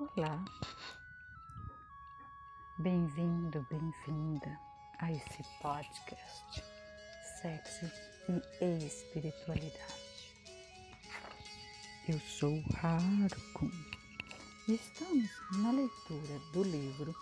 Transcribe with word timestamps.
Olá, 0.00 0.42
bem-vindo, 2.78 3.66
bem-vinda 3.68 4.58
a 4.98 5.12
esse 5.12 5.42
podcast 5.60 6.64
Sexo 7.42 7.84
e 8.30 8.86
Espiritualidade. 8.86 10.32
Eu 12.08 12.18
sou 12.18 12.64
Harukum 12.82 13.70
e 14.68 14.72
estamos 14.76 15.30
na 15.58 15.70
leitura 15.70 16.38
do 16.54 16.62
livro 16.62 17.14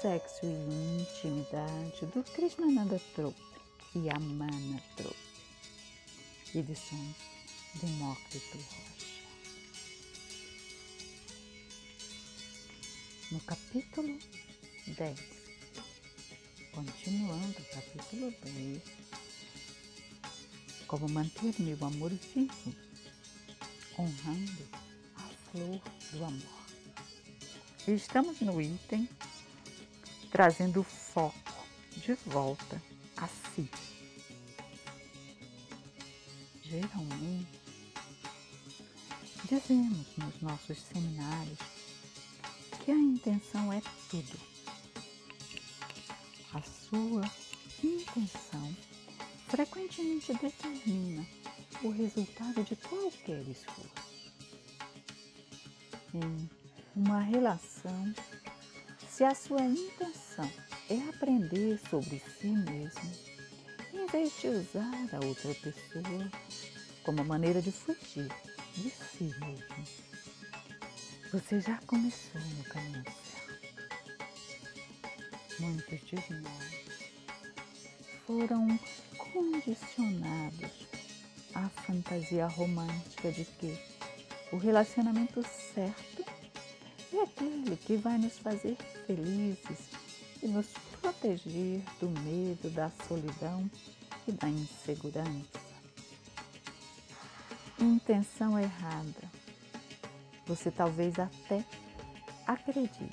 Sexo 0.00 0.46
e 0.46 1.02
Intimidade 1.02 2.06
do 2.06 2.22
Krishnananda 2.22 3.00
Trope 3.16 3.42
e 3.96 4.08
Amana 4.08 4.80
Trope, 4.96 5.16
edições 6.54 7.16
Demócrito 7.80 8.58
Rocha. 8.58 8.91
No 13.32 13.40
capítulo 13.40 14.18
10, 14.86 15.18
continuando 16.70 17.58
o 17.60 17.64
capítulo 17.64 18.30
10, 18.44 18.82
como 20.86 21.08
manter 21.08 21.54
meu 21.58 21.78
amor 21.82 22.10
vivo, 22.10 22.74
honrando 23.96 24.68
a 25.16 25.30
flor 25.50 25.80
do 26.12 26.24
amor. 26.26 26.62
Estamos 27.88 28.38
no 28.42 28.60
item 28.60 29.08
trazendo 30.30 30.80
o 30.80 30.84
foco 30.84 31.66
de 31.96 32.12
volta 32.26 32.82
a 33.16 33.28
si. 33.28 33.66
Geralmente, 36.62 37.60
dizemos 39.48 40.06
nos 40.18 40.42
nossos 40.42 40.78
seminários 40.78 41.71
que 42.84 42.90
a 42.90 42.96
intenção 42.96 43.72
é 43.72 43.80
tudo. 44.10 44.40
A 46.52 46.60
sua 46.62 47.22
intenção 47.82 48.76
frequentemente 49.48 50.34
determina 50.34 51.24
o 51.82 51.90
resultado 51.90 52.64
de 52.64 52.74
qualquer 52.76 53.42
esforço. 53.48 54.12
Em 56.12 56.50
uma 56.96 57.20
relação, 57.20 58.14
se 59.08 59.22
a 59.24 59.34
sua 59.34 59.62
intenção 59.62 60.50
é 60.90 60.98
aprender 61.08 61.78
sobre 61.88 62.20
si 62.40 62.48
mesmo, 62.48 63.12
em 63.94 64.06
vez 64.06 64.32
de 64.40 64.48
usar 64.48 65.14
a 65.14 65.24
outra 65.24 65.54
pessoa 65.54 66.30
como 67.04 67.24
maneira 67.24 67.62
de 67.62 67.70
fugir 67.70 68.28
de 68.74 68.90
si 68.90 69.32
mesmo, 69.38 70.11
você 71.32 71.60
já 71.60 71.78
começou 71.86 72.40
no 72.58 72.64
caminho 72.64 73.04
certo. 73.04 73.62
Muitos 75.60 76.00
de 76.00 76.34
nós 76.42 76.74
foram 78.26 78.78
condicionados 79.32 80.86
à 81.54 81.70
fantasia 81.70 82.46
romântica 82.48 83.32
de 83.32 83.46
que 83.46 83.78
o 84.52 84.58
relacionamento 84.58 85.42
certo 85.72 86.22
é 87.14 87.22
aquele 87.22 87.78
que 87.78 87.96
vai 87.96 88.18
nos 88.18 88.38
fazer 88.38 88.76
felizes 89.06 89.88
e 90.42 90.48
nos 90.48 90.66
proteger 91.00 91.80
do 91.98 92.10
medo, 92.10 92.68
da 92.74 92.90
solidão 93.08 93.70
e 94.28 94.32
da 94.32 94.50
insegurança. 94.50 95.62
Intenção 97.80 98.58
errada 98.58 99.41
você 100.46 100.70
talvez 100.70 101.18
até 101.18 101.64
acredite 102.46 103.10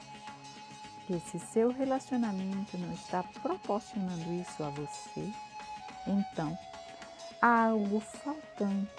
que 1.06 1.20
se 1.20 1.40
seu 1.40 1.72
relacionamento 1.72 2.78
não 2.78 2.94
está 2.94 3.24
proporcionando 3.42 4.32
isso 4.34 4.64
a 4.64 4.70
você, 4.70 5.34
então 6.08 6.58
há 7.42 7.66
algo 7.66 8.00
faltante, 8.00 8.92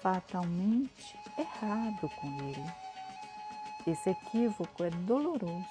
fatalmente 0.00 1.18
errado 1.36 2.08
com 2.20 2.28
ele. 2.48 2.72
Esse 3.86 4.10
equívoco 4.10 4.84
é 4.84 4.90
doloroso 4.90 5.66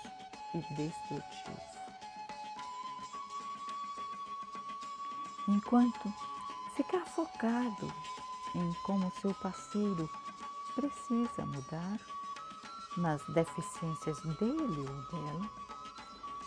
e 0.53 0.59
destrutivo. 0.73 1.69
Enquanto 5.47 6.13
ficar 6.75 7.05
focado 7.05 7.91
em 8.55 8.73
como 8.83 9.11
seu 9.19 9.33
parceiro 9.33 10.09
precisa 10.79 11.45
mudar 11.45 11.99
nas 12.95 13.21
deficiências 13.27 14.17
dele 14.21 14.79
ou 14.79 15.21
dela, 15.21 15.49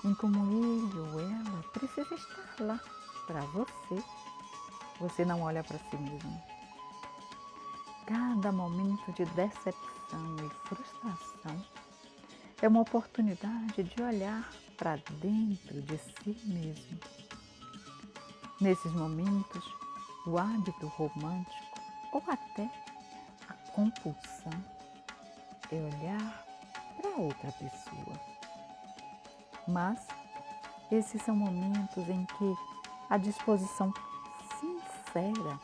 em 0.04 0.15
como 0.15 0.38
ele 0.47 0.98
ou 0.98 1.20
ela 1.20 1.62
precisa 1.72 2.15
estar 2.15 2.56
lá 2.60 2.81
para 3.26 3.41
você. 3.43 4.03
Você 5.00 5.25
não 5.25 5.43
olha 5.43 5.62
para 5.62 5.78
si 5.78 5.97
mesmo. 5.97 6.43
Cada 8.06 8.50
momento 8.50 9.12
de 9.12 9.26
decepção 9.26 10.37
e 10.38 10.66
frustração 10.66 11.66
é 12.62 12.69
uma 12.69 12.81
oportunidade 12.81 13.82
de 13.82 14.03
olhar 14.03 14.50
para 14.78 14.97
dentro 15.20 15.82
de 15.82 15.99
si 15.99 16.37
mesmo. 16.47 16.99
Nesses 18.60 18.93
momentos, 18.93 19.64
o 20.26 20.38
hábito 20.38 20.87
romântico 20.87 21.81
ou 22.12 22.22
até 22.28 22.81
compulsão 23.72 24.53
é 25.71 25.77
olhar 25.77 26.44
para 27.00 27.10
outra 27.16 27.50
pessoa. 27.53 28.21
Mas 29.66 30.06
esses 30.91 31.22
são 31.22 31.34
momentos 31.34 32.09
em 32.09 32.25
que 32.25 32.55
a 33.09 33.16
disposição 33.16 33.93
sincera 34.61 35.59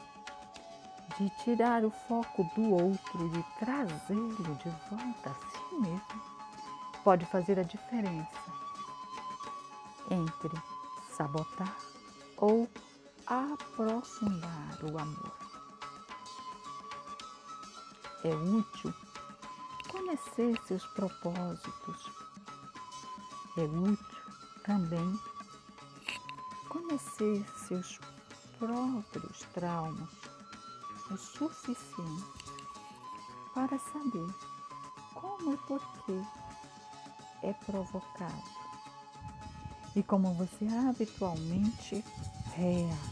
de 1.19 1.29
tirar 1.43 1.85
o 1.85 1.91
foco 1.91 2.45
do 2.55 2.71
outro, 2.71 3.29
de 3.31 3.43
trazê-lo 3.59 4.55
de 4.57 4.71
volta 4.91 5.31
a 5.31 5.35
si 5.35 5.75
mesmo, 5.75 6.23
pode 7.03 7.27
fazer 7.27 7.59
a 7.59 7.63
diferença 7.63 8.53
entre 10.11 10.57
sabotar 11.17 11.77
ou 12.37 12.69
aprofundar 13.27 14.79
o 14.85 14.99
amor 14.99 15.38
é 18.29 18.35
útil 18.35 18.93
conhecer 19.91 20.61
seus 20.67 20.85
propósitos. 20.89 22.11
É 23.57 23.63
útil 23.63 24.23
também 24.65 25.19
conhecer 26.69 27.45
seus 27.67 27.99
próprios 28.59 29.41
traumas 29.55 30.11
o 31.11 31.17
suficiente 31.17 32.25
para 33.55 33.79
saber 33.79 34.35
como 35.15 35.55
e 35.55 35.57
por 35.59 35.81
que 36.05 36.23
é 37.43 37.53
provocado 37.65 38.59
e 39.97 40.03
como 40.03 40.35
você 40.35 40.67
habitualmente 40.69 42.05
reage. 42.55 43.09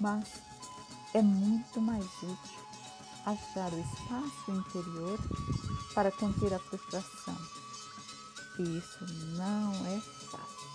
Mas 0.00 0.49
é 1.14 1.22
muito 1.22 1.80
mais 1.80 2.04
útil 2.22 2.60
achar 3.26 3.72
o 3.72 3.80
espaço 3.80 4.50
interior 4.50 5.18
para 5.94 6.10
conter 6.12 6.54
a 6.54 6.58
frustração. 6.58 7.36
E 8.58 8.78
isso 8.78 9.06
não 9.36 9.72
é 9.86 10.00
fácil. 10.00 10.70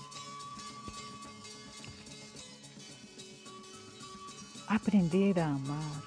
Aprender 4.68 5.40
a 5.40 5.48
amar 5.48 6.04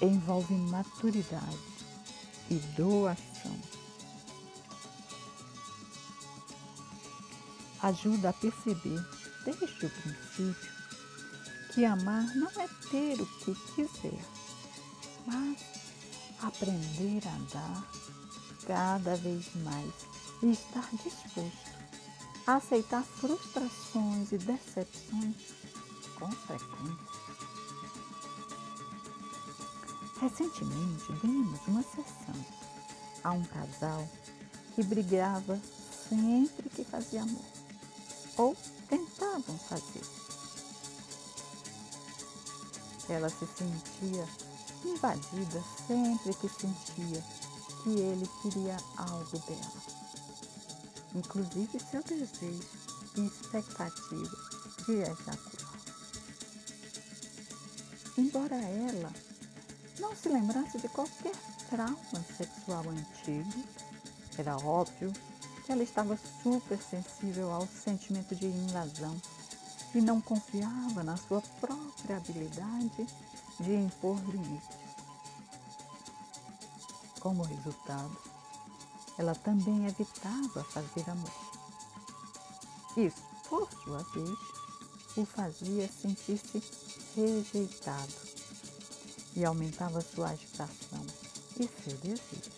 envolve 0.00 0.54
maturidade 0.54 1.58
e 2.50 2.54
doação. 2.76 3.60
Ajuda 7.82 8.30
a 8.30 8.32
perceber 8.32 9.00
desde 9.44 9.86
o 9.86 9.90
princípio 9.90 10.75
que 11.76 11.84
amar 11.84 12.34
não 12.34 12.48
é 12.48 12.66
ter 12.90 13.20
o 13.20 13.26
que 13.26 13.54
quiser, 13.74 14.24
mas 15.26 15.58
aprender 16.42 17.22
a 17.28 17.52
dar 17.52 17.86
cada 18.66 19.14
vez 19.16 19.54
mais 19.56 19.92
e 20.42 20.52
estar 20.52 20.88
disposto 20.92 21.76
a 22.46 22.54
aceitar 22.54 23.02
frustrações 23.02 24.32
e 24.32 24.38
decepções 24.38 25.36
com 26.18 26.32
frequência. 26.32 26.96
Recentemente 30.18 31.12
vimos 31.22 31.60
uma 31.68 31.82
sessão 31.82 32.46
a 33.22 33.32
um 33.32 33.44
casal 33.44 34.08
que 34.74 34.82
brigava 34.82 35.60
sempre 36.08 36.70
que 36.70 36.84
fazia 36.84 37.20
amor, 37.20 37.44
ou 38.38 38.56
tentavam 38.88 39.58
fazer 39.58 40.25
ela 43.08 43.28
se 43.28 43.46
sentia 43.46 44.26
invadida 44.84 45.62
sempre 45.86 46.34
que 46.34 46.48
sentia 46.48 47.24
que 47.82 47.90
ele 47.90 48.28
queria 48.42 48.76
algo 48.96 49.38
dela, 49.40 49.82
inclusive 51.14 51.78
seu 51.78 52.02
desejo 52.02 52.68
e 53.16 53.26
expectativa 53.26 54.36
de 54.86 54.92
ejacular. 54.92 55.76
Embora 58.18 58.56
ela 58.56 59.12
não 59.98 60.14
se 60.16 60.28
lembrasse 60.28 60.78
de 60.78 60.88
qualquer 60.88 61.34
trauma 61.68 62.24
sexual 62.36 62.84
antigo, 62.88 63.64
era 64.38 64.56
óbvio 64.56 65.12
que 65.64 65.72
ela 65.72 65.82
estava 65.82 66.18
super 66.42 66.78
sensível 66.78 67.50
ao 67.50 67.66
sentimento 67.66 68.34
de 68.34 68.46
invasão 68.46 69.20
e 69.96 70.00
não 70.02 70.20
confiava 70.20 71.02
na 71.02 71.16
sua 71.16 71.40
própria 71.58 72.18
habilidade 72.18 73.06
de 73.58 73.74
impor 73.74 74.20
limites. 74.26 74.76
Como 77.18 77.42
resultado, 77.42 78.14
ela 79.16 79.34
também 79.34 79.86
evitava 79.86 80.62
fazer 80.64 81.08
amor. 81.08 81.32
Isso, 82.94 83.22
por 83.48 83.66
sua 83.72 84.02
vez, 84.12 84.38
o 85.16 85.24
fazia 85.24 85.88
sentir-se 85.88 86.62
rejeitado 87.14 88.12
e 89.34 89.46
aumentava 89.46 90.02
sua 90.02 90.28
agitação 90.28 91.06
e 91.58 91.66
seu 91.66 91.96
desejo. 91.96 92.50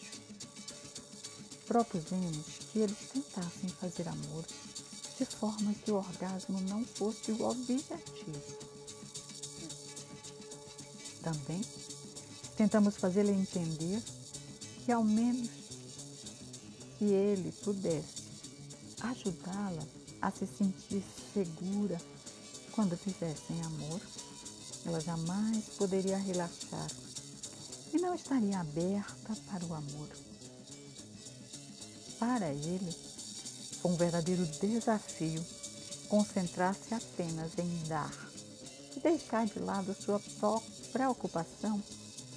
Propusemos 1.68 2.46
que 2.72 2.80
eles 2.80 2.98
tentassem 3.12 3.68
fazer 3.68 4.08
amor 4.08 4.44
de 5.18 5.26
forma 5.26 5.74
que 5.74 5.90
o 5.90 5.96
orgasmo 5.96 6.60
não 6.60 6.84
fosse 6.84 7.32
o 7.32 7.44
objetivo. 7.44 8.58
Também 11.22 11.60
tentamos 12.56 12.96
fazê-la 12.96 13.32
entender 13.32 14.00
que 14.84 14.92
ao 14.92 15.02
menos 15.02 15.50
que 16.98 17.04
ele 17.04 17.52
pudesse 17.64 18.22
ajudá-la 19.00 19.84
a 20.22 20.30
se 20.30 20.46
sentir 20.46 21.04
segura 21.32 22.00
quando 22.72 22.96
fizessem 22.96 23.60
amor, 23.62 24.00
ela 24.86 25.00
jamais 25.00 25.64
poderia 25.76 26.16
relaxar 26.16 26.90
e 27.92 27.98
não 27.98 28.14
estaria 28.14 28.60
aberta 28.60 29.36
para 29.50 29.64
o 29.64 29.74
amor. 29.74 30.08
Para 32.18 32.48
ele, 32.52 33.07
foi 33.80 33.90
um 33.90 33.96
verdadeiro 33.96 34.44
desafio 34.46 35.44
concentrar-se 36.08 36.94
apenas 36.94 37.52
em 37.58 37.82
dar 37.86 38.12
e 38.96 39.00
deixar 39.00 39.46
de 39.46 39.58
lado 39.58 39.94
sua 39.94 40.20
preocupação 40.92 41.82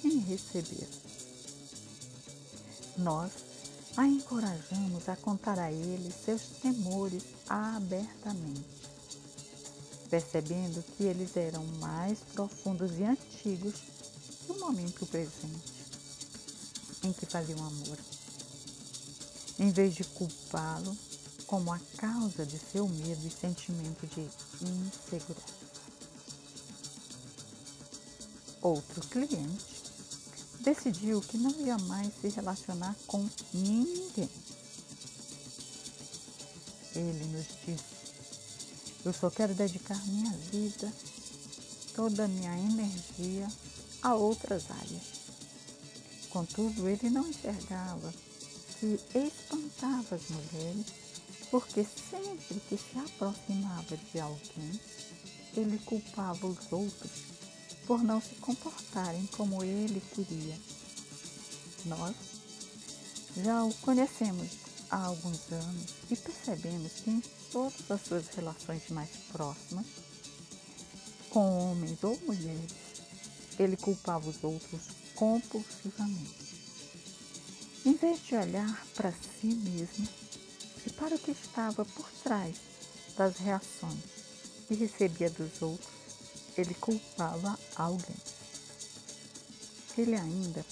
em 0.04 0.18
receber. 0.18 0.88
Nós 2.98 3.32
a 3.96 4.06
encorajamos 4.06 5.08
a 5.08 5.16
contar 5.16 5.58
a 5.58 5.70
ele 5.70 6.10
seus 6.12 6.42
temores 6.62 7.24
abertamente, 7.48 8.64
percebendo 10.08 10.82
que 10.82 11.04
eles 11.04 11.36
eram 11.36 11.64
mais 11.78 12.18
profundos 12.34 12.98
e 12.98 13.04
antigos 13.04 13.74
que 14.46 14.52
o 14.52 14.60
momento 14.60 15.06
presente 15.06 15.72
em 17.02 17.12
que 17.12 17.26
faziam 17.26 17.58
amor. 17.58 17.98
Em 19.58 19.70
vez 19.70 19.94
de 19.94 20.04
culpá-lo 20.04 20.96
como 21.52 21.70
a 21.70 21.78
causa 21.98 22.46
de 22.46 22.58
seu 22.58 22.88
medo 22.88 23.26
e 23.26 23.30
sentimento 23.30 24.06
de 24.06 24.22
insegurança. 24.66 25.52
Outro 28.62 29.06
cliente 29.08 29.82
decidiu 30.60 31.20
que 31.20 31.36
não 31.36 31.50
ia 31.60 31.76
mais 31.76 32.10
se 32.18 32.30
relacionar 32.30 32.96
com 33.06 33.28
ninguém. 33.52 34.30
Ele 36.94 37.24
nos 37.26 37.46
disse: 37.66 39.04
Eu 39.04 39.12
só 39.12 39.28
quero 39.28 39.52
dedicar 39.52 40.02
minha 40.06 40.32
vida, 40.50 40.90
toda 41.94 42.24
a 42.24 42.28
minha 42.28 42.58
energia 42.58 43.46
a 44.00 44.14
outras 44.14 44.70
áreas. 44.70 45.02
Contudo, 46.30 46.88
ele 46.88 47.10
não 47.10 47.28
enxergava 47.28 48.10
que 48.80 48.98
espantava 49.14 50.16
as 50.16 50.22
mulheres 50.30 51.02
porque 51.52 51.84
sempre 51.84 52.58
que 52.66 52.78
se 52.78 52.98
aproximava 52.98 53.94
de 53.94 54.18
alguém, 54.18 54.80
ele 55.54 55.78
culpava 55.84 56.46
os 56.46 56.72
outros 56.72 57.10
por 57.86 58.02
não 58.02 58.22
se 58.22 58.34
comportarem 58.36 59.26
como 59.26 59.62
ele 59.62 60.00
queria. 60.14 60.58
Nós 61.84 62.16
já 63.36 63.62
o 63.62 63.74
conhecemos 63.74 64.50
há 64.90 64.96
alguns 65.04 65.52
anos 65.52 65.94
e 66.10 66.16
percebemos 66.16 66.92
que 66.92 67.10
em 67.10 67.20
todas 67.52 67.90
as 67.90 68.00
suas 68.00 68.28
relações 68.28 68.88
mais 68.88 69.10
próximas, 69.30 69.86
com 71.28 71.70
homens 71.70 72.02
ou 72.02 72.18
mulheres, 72.20 72.72
ele 73.58 73.76
culpava 73.76 74.26
os 74.26 74.42
outros 74.42 74.80
compulsivamente. 75.14 76.42
Em 77.84 77.92
vez 77.92 78.24
de 78.24 78.36
olhar 78.36 78.86
para 78.94 79.12
si 79.12 79.48
mesmo, 79.48 80.21
e 80.86 80.90
para 80.90 81.14
o 81.14 81.18
que 81.18 81.30
estava 81.30 81.84
por 81.84 82.08
trás 82.22 82.56
das 83.16 83.36
reações 83.36 84.00
que 84.66 84.74
recebia 84.74 85.30
dos 85.30 85.60
outros, 85.60 85.88
ele 86.56 86.74
culpava 86.74 87.58
alguém. 87.76 88.16
Ele 89.96 90.14
ainda 90.14 90.64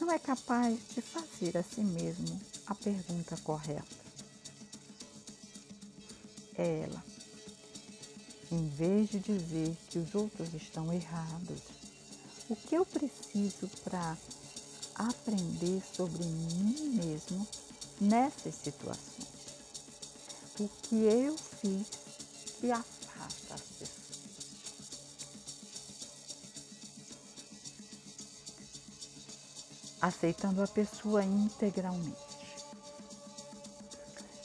não 0.00 0.10
é 0.10 0.18
capaz 0.18 0.78
de 0.94 1.02
fazer 1.02 1.56
a 1.58 1.62
si 1.62 1.80
mesmo 1.80 2.40
a 2.66 2.74
pergunta 2.74 3.36
correta. 3.38 3.96
É 6.56 6.80
ela. 6.80 7.04
Em 8.50 8.66
vez 8.68 9.10
de 9.10 9.18
dizer 9.18 9.76
que 9.90 9.98
os 9.98 10.14
outros 10.14 10.54
estão 10.54 10.92
errados, 10.92 11.60
o 12.48 12.56
que 12.56 12.74
eu 12.74 12.86
preciso 12.86 13.68
para 13.84 14.16
aprender 14.94 15.82
sobre 15.94 16.24
mim 16.24 17.00
mesmo 17.02 17.46
nessas 18.00 18.54
situações. 18.54 19.27
O 20.60 20.68
que 20.68 20.96
eu 20.96 21.36
fiz 21.38 21.86
que 22.58 22.70
afasta 22.70 23.54
as 23.54 23.60
pessoas. 23.60 24.08
Aceitando 30.00 30.62
a 30.62 30.66
pessoa 30.66 31.24
integralmente. 31.24 32.16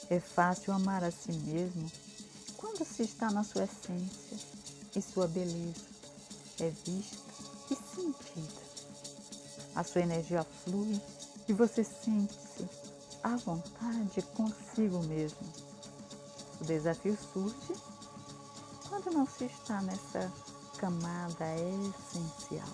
É 0.10 0.20
fácil 0.20 0.74
amar 0.74 1.04
a 1.04 1.10
si 1.10 1.32
mesmo 1.32 1.92
quando 2.58 2.86
se 2.86 3.04
está 3.04 3.32
na 3.32 3.44
sua 3.44 3.64
essência 3.64 4.38
e 4.96 5.02
sua 5.02 5.28
beleza 5.28 5.94
é 6.60 6.70
vista 6.70 7.18
e 7.72 7.76
sentida. 7.76 8.62
A 9.76 9.84
sua 9.84 10.02
energia 10.02 10.44
flui 10.64 11.02
e 11.48 11.54
você 11.54 11.84
sente-se 11.84 12.70
à 13.24 13.36
vontade 13.38 14.22
consigo 14.34 15.00
mesmo. 15.04 15.73
O 16.64 16.66
desafio 16.66 17.18
surge 17.18 17.76
quando 18.88 19.12
não 19.12 19.28
se 19.28 19.44
está 19.44 19.82
nessa 19.82 20.32
camada 20.78 21.46
essencial. 21.58 22.70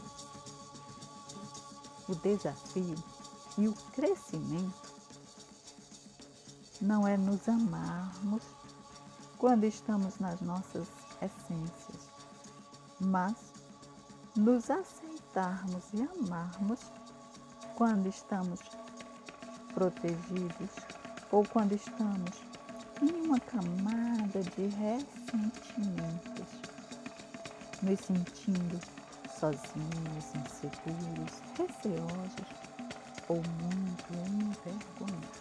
O 2.08 2.14
desafio 2.14 2.96
e 3.58 3.68
o 3.68 3.74
crescimento 3.92 4.94
não 6.80 7.08
é 7.08 7.18
nos 7.18 7.50
amarmos 7.50 8.44
quando 9.40 9.64
estamos 9.64 10.20
nas 10.20 10.40
nossas 10.40 10.88
essências, 11.20 12.12
mas 13.00 13.38
nos 14.36 14.70
aceitarmos 14.70 15.84
e 15.96 16.04
amarmos 16.04 16.80
quando 17.76 18.06
estamos 18.06 18.60
protegidos 19.74 20.70
ou 21.32 21.44
quando 21.44 21.74
estamos 21.74 22.49
em 23.02 23.26
uma 23.26 23.40
camada 23.40 24.42
de 24.42 24.68
ressentimentos, 24.68 26.48
nos 27.82 28.00
sentindo 28.00 28.80
sozinhos, 29.40 30.26
inseguros, 30.36 31.42
receosos 31.58 32.48
ou 33.28 33.38
muito 33.38 34.14
envergonhados. 34.28 35.40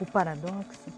O 0.00 0.06
paradoxo 0.06 0.90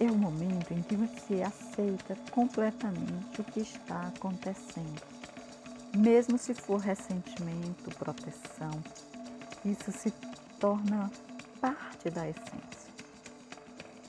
é 0.00 0.04
o 0.04 0.14
momento 0.14 0.72
em 0.72 0.82
que 0.82 0.96
você 0.96 1.42
aceita 1.42 2.16
completamente 2.30 3.40
o 3.40 3.44
que 3.44 3.60
está 3.60 4.08
acontecendo 4.08 5.20
mesmo 5.96 6.38
se 6.38 6.54
for 6.54 6.78
ressentimento, 6.78 7.90
proteção, 7.98 8.70
isso 9.64 9.90
se 9.90 10.12
torna 10.58 11.10
parte 11.60 12.10
da 12.10 12.28
essência. 12.28 12.90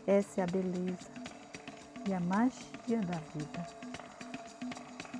Essa 0.08 0.42
é 0.42 0.44
a 0.44 0.48
beleza 0.48 1.12
e 2.08 2.14
a 2.14 2.20
magia 2.20 3.02
da 3.02 3.20
vida. 3.36 3.68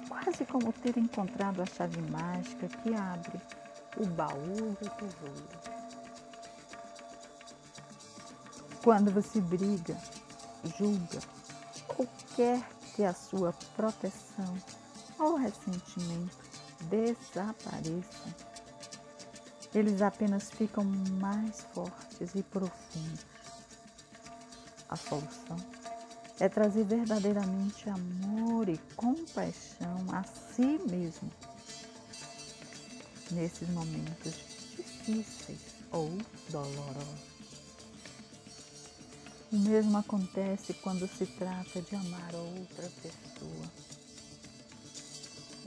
quase 0.08 0.46
como 0.46 0.72
ter 0.74 0.98
encontrado 0.98 1.62
a 1.62 1.66
chave 1.66 2.02
mágica 2.10 2.68
que 2.68 2.94
abre 2.94 3.42
o 3.98 4.06
baú 4.06 4.78
do 4.80 4.90
tesouro. 4.90 5.60
Quando 8.84 9.12
você 9.12 9.40
briga, 9.42 9.98
julga 10.78 11.20
ou 11.98 12.08
quer 12.36 12.62
que 12.96 13.04
a 13.04 13.14
sua 13.14 13.54
proteção 13.76 14.58
ou 15.20 15.36
ressentimento 15.36 16.38
desapareçam, 16.82 18.34
eles 19.74 20.02
apenas 20.02 20.50
ficam 20.50 20.84
mais 20.84 21.62
fortes 21.74 22.36
e 22.36 22.44
profundos. 22.44 23.26
A 24.90 24.96
solução 24.96 25.58
é 26.40 26.50
trazer 26.50 26.84
verdadeiramente 26.84 27.90
amor 27.90 28.68
e 28.68 28.78
compaixão 28.96 30.06
a 30.12 30.24
si 30.24 30.80
mesmo 30.90 31.32
nesses 33.32 33.70
momentos 33.70 34.34
difíceis 34.76 35.60
ou 35.92 36.12
dolorosos. 36.50 37.32
O 39.52 39.58
mesmo 39.58 39.98
acontece 39.98 40.74
quando 40.76 41.08
se 41.08 41.26
trata 41.26 41.82
de 41.82 41.96
amar 41.96 42.34
outra 42.34 42.90
pessoa. 43.02 43.72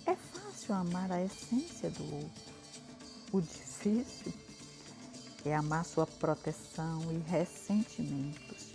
É 0.07 0.17
fácil 0.17 0.75
amar 0.75 1.13
a 1.13 1.23
essência 1.23 1.91
do 1.91 2.15
outro. 2.15 2.54
O 3.35 3.41
difícil 3.41 4.33
é 5.45 5.57
amar 5.57 5.85
sua 5.85 6.07
proteção 6.07 7.03
e 7.11 7.19
ressentimentos. 7.29 8.73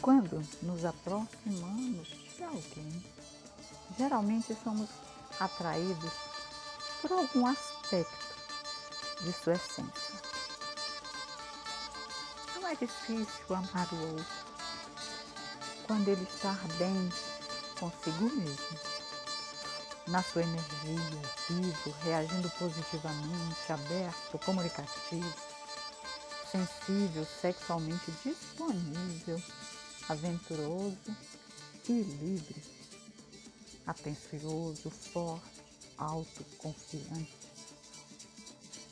Quando 0.00 0.42
nos 0.62 0.86
aproximamos 0.86 2.08
de 2.34 2.44
alguém, 2.44 3.04
geralmente 3.98 4.56
somos 4.64 4.88
atraídos 5.38 6.12
por 7.02 7.12
algum 7.12 7.46
aspecto 7.46 8.26
de 9.22 9.32
sua 9.34 9.52
essência 9.52 10.28
é 12.70 12.74
difícil 12.74 13.26
amar 13.48 13.88
o 13.94 14.12
outro 14.12 14.24
quando 15.86 16.08
ele 16.08 16.22
está 16.24 16.52
bem 16.76 17.10
consigo 17.80 18.24
mesmo, 18.36 18.78
na 20.08 20.22
sua 20.22 20.42
energia, 20.42 21.22
vivo, 21.48 21.94
reagindo 22.02 22.50
positivamente, 22.58 23.72
aberto, 23.72 24.38
comunicativo, 24.44 25.34
sensível, 26.50 27.26
sexualmente 27.40 28.10
disponível, 28.24 29.40
aventuroso 30.08 30.96
e 31.88 31.92
livre, 31.92 32.62
atencioso, 33.86 34.90
forte, 34.90 35.62
autoconfiante, 35.98 37.36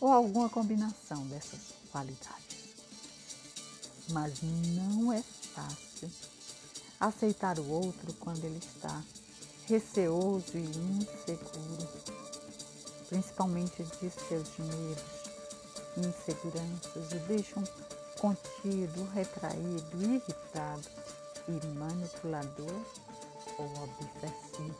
ou 0.01 0.13
alguma 0.13 0.51
combinação 0.51 1.27
dessas 1.29 1.75
qualidades. 1.91 2.75
Mas 4.11 4.41
não 4.43 5.13
é 5.13 5.23
fácil 5.23 6.11
aceitar 7.01 7.59
o 7.59 7.69
outro 7.69 8.13
quando 8.15 8.45
ele 8.45 8.59
está 8.59 9.03
receoso 9.67 10.57
e 10.57 10.63
inseguro, 10.63 11.89
principalmente 13.09 13.83
de 13.83 14.11
seus 14.11 14.57
medos 14.59 15.05
e 15.97 16.01
inseguranças, 16.01 17.13
o 17.13 17.19
deixam 17.27 17.65
contido, 18.19 19.09
retraído, 19.13 20.03
irritado 20.03 20.89
e 21.49 21.67
manipulador 21.79 22.83
ou 23.59 23.85
obsessivo. 23.85 24.77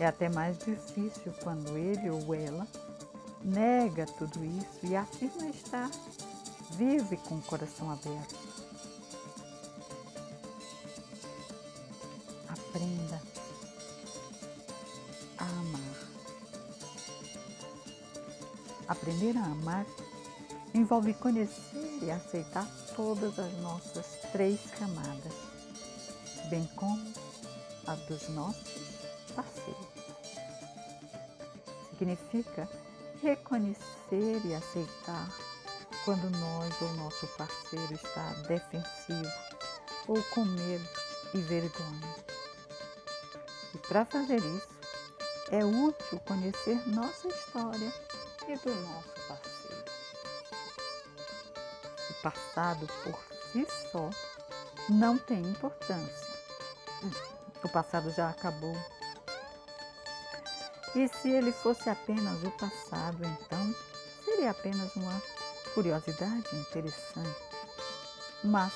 É 0.00 0.06
até 0.06 0.28
mais 0.28 0.58
difícil 0.58 1.32
quando 1.42 1.76
ele 1.76 2.10
ou 2.10 2.34
ela 2.34 2.66
nega 3.42 4.06
tudo 4.06 4.44
isso 4.44 4.80
e 4.84 4.96
afirma 4.96 5.48
estar 5.50 5.90
Vive 6.76 7.16
com 7.18 7.36
o 7.36 7.42
coração 7.42 7.90
aberto. 7.90 8.53
A 15.44 15.60
amar. 15.60 15.94
Aprender 18.88 19.36
a 19.36 19.44
amar 19.44 19.86
envolve 20.74 21.14
conhecer 21.14 22.00
e 22.02 22.10
aceitar 22.10 22.66
todas 22.96 23.38
as 23.38 23.52
nossas 23.60 24.06
três 24.32 24.60
camadas, 24.78 25.32
bem 26.50 26.66
como 26.74 27.12
as 27.86 28.00
dos 28.06 28.28
nossos 28.30 28.82
parceiros. 29.34 29.86
Significa 31.90 32.68
reconhecer 33.22 34.40
e 34.44 34.54
aceitar 34.54 35.28
quando 36.04 36.28
nós 36.38 36.82
ou 36.82 36.92
nosso 36.94 37.26
parceiro 37.38 37.94
está 37.94 38.32
defensivo 38.48 39.32
ou 40.08 40.22
com 40.34 40.44
medo 40.44 40.88
e 41.34 41.38
vergonha. 41.38 42.14
E 43.74 43.78
para 43.78 44.04
fazer 44.04 44.38
isso, 44.38 44.73
é 45.50 45.64
útil 45.64 46.20
conhecer 46.26 46.80
nossa 46.88 47.28
história 47.28 47.92
e 48.48 48.56
do 48.56 48.74
nosso 48.74 49.28
parceiro. 49.28 49.84
O 52.10 52.14
passado 52.22 52.86
por 53.02 53.18
si 53.52 53.66
só 53.90 54.10
não 54.88 55.18
tem 55.18 55.40
importância. 55.40 56.34
O 57.62 57.68
passado 57.68 58.10
já 58.10 58.30
acabou. 58.30 58.76
E 60.94 61.08
se 61.08 61.30
ele 61.30 61.52
fosse 61.52 61.90
apenas 61.90 62.42
o 62.44 62.50
passado, 62.52 63.18
então 63.24 63.74
seria 64.24 64.50
apenas 64.50 64.94
uma 64.96 65.22
curiosidade 65.74 66.54
interessante. 66.54 67.42
Mas 68.42 68.72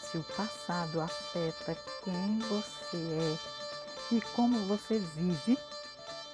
se 0.00 0.18
o 0.18 0.24
passado 0.24 1.00
afeta 1.00 1.76
quem 2.04 2.38
você 2.40 2.96
é 2.96 4.14
e 4.14 4.20
como 4.36 4.58
você 4.66 4.98
vive 4.98 5.58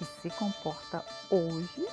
e 0.00 0.04
se 0.04 0.30
comporta 0.30 1.04
hoje, 1.30 1.86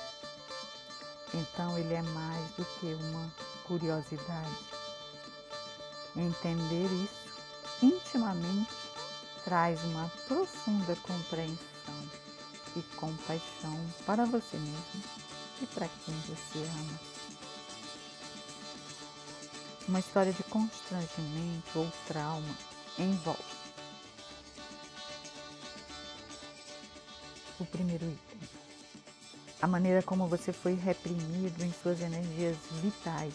então 1.34 1.76
ele 1.78 1.94
é 1.94 2.02
mais 2.02 2.50
do 2.52 2.64
que 2.64 2.94
uma 2.94 3.30
curiosidade. 3.66 4.58
Entender 6.16 6.86
isso 6.86 7.28
intimamente 7.82 8.74
traz 9.44 9.82
uma 9.84 10.10
profunda 10.26 10.96
compreensão 10.96 12.08
e 12.76 12.82
compaixão 12.96 13.78
para 14.04 14.24
você 14.24 14.56
mesmo 14.56 15.04
e 15.62 15.66
para 15.66 15.88
quem 15.88 16.14
você 16.20 16.58
ama 16.58 17.18
uma 19.88 20.00
história 20.00 20.32
de 20.32 20.42
constrangimento 20.44 21.78
ou 21.78 21.90
trauma 22.06 22.54
envolve 22.98 23.57
o 27.60 27.66
primeiro 27.66 28.04
item. 28.04 28.48
A 29.60 29.66
maneira 29.66 30.02
como 30.02 30.28
você 30.28 30.52
foi 30.52 30.74
reprimido 30.74 31.62
em 31.62 31.72
suas 31.72 32.00
energias 32.00 32.56
vitais, 32.80 33.34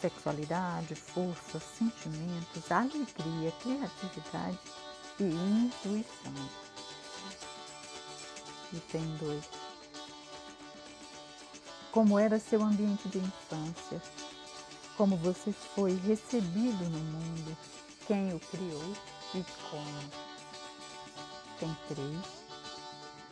sexualidade, 0.00 0.94
força, 0.94 1.58
sentimentos, 1.58 2.70
alegria, 2.70 3.50
criatividade 3.62 4.58
e 5.18 5.24
intuição. 5.24 6.34
Item 8.72 9.16
2. 9.16 9.44
Como 11.90 12.18
era 12.18 12.38
seu 12.38 12.62
ambiente 12.62 13.08
de 13.08 13.18
infância, 13.18 14.02
como 14.96 15.16
você 15.16 15.52
foi 15.52 15.94
recebido 16.06 16.84
no 16.84 16.98
mundo, 16.98 17.56
quem 18.06 18.34
o 18.34 18.40
criou 18.40 18.92
e 19.34 19.44
como. 19.70 20.10
Tem 21.58 21.76
três. 21.88 22.43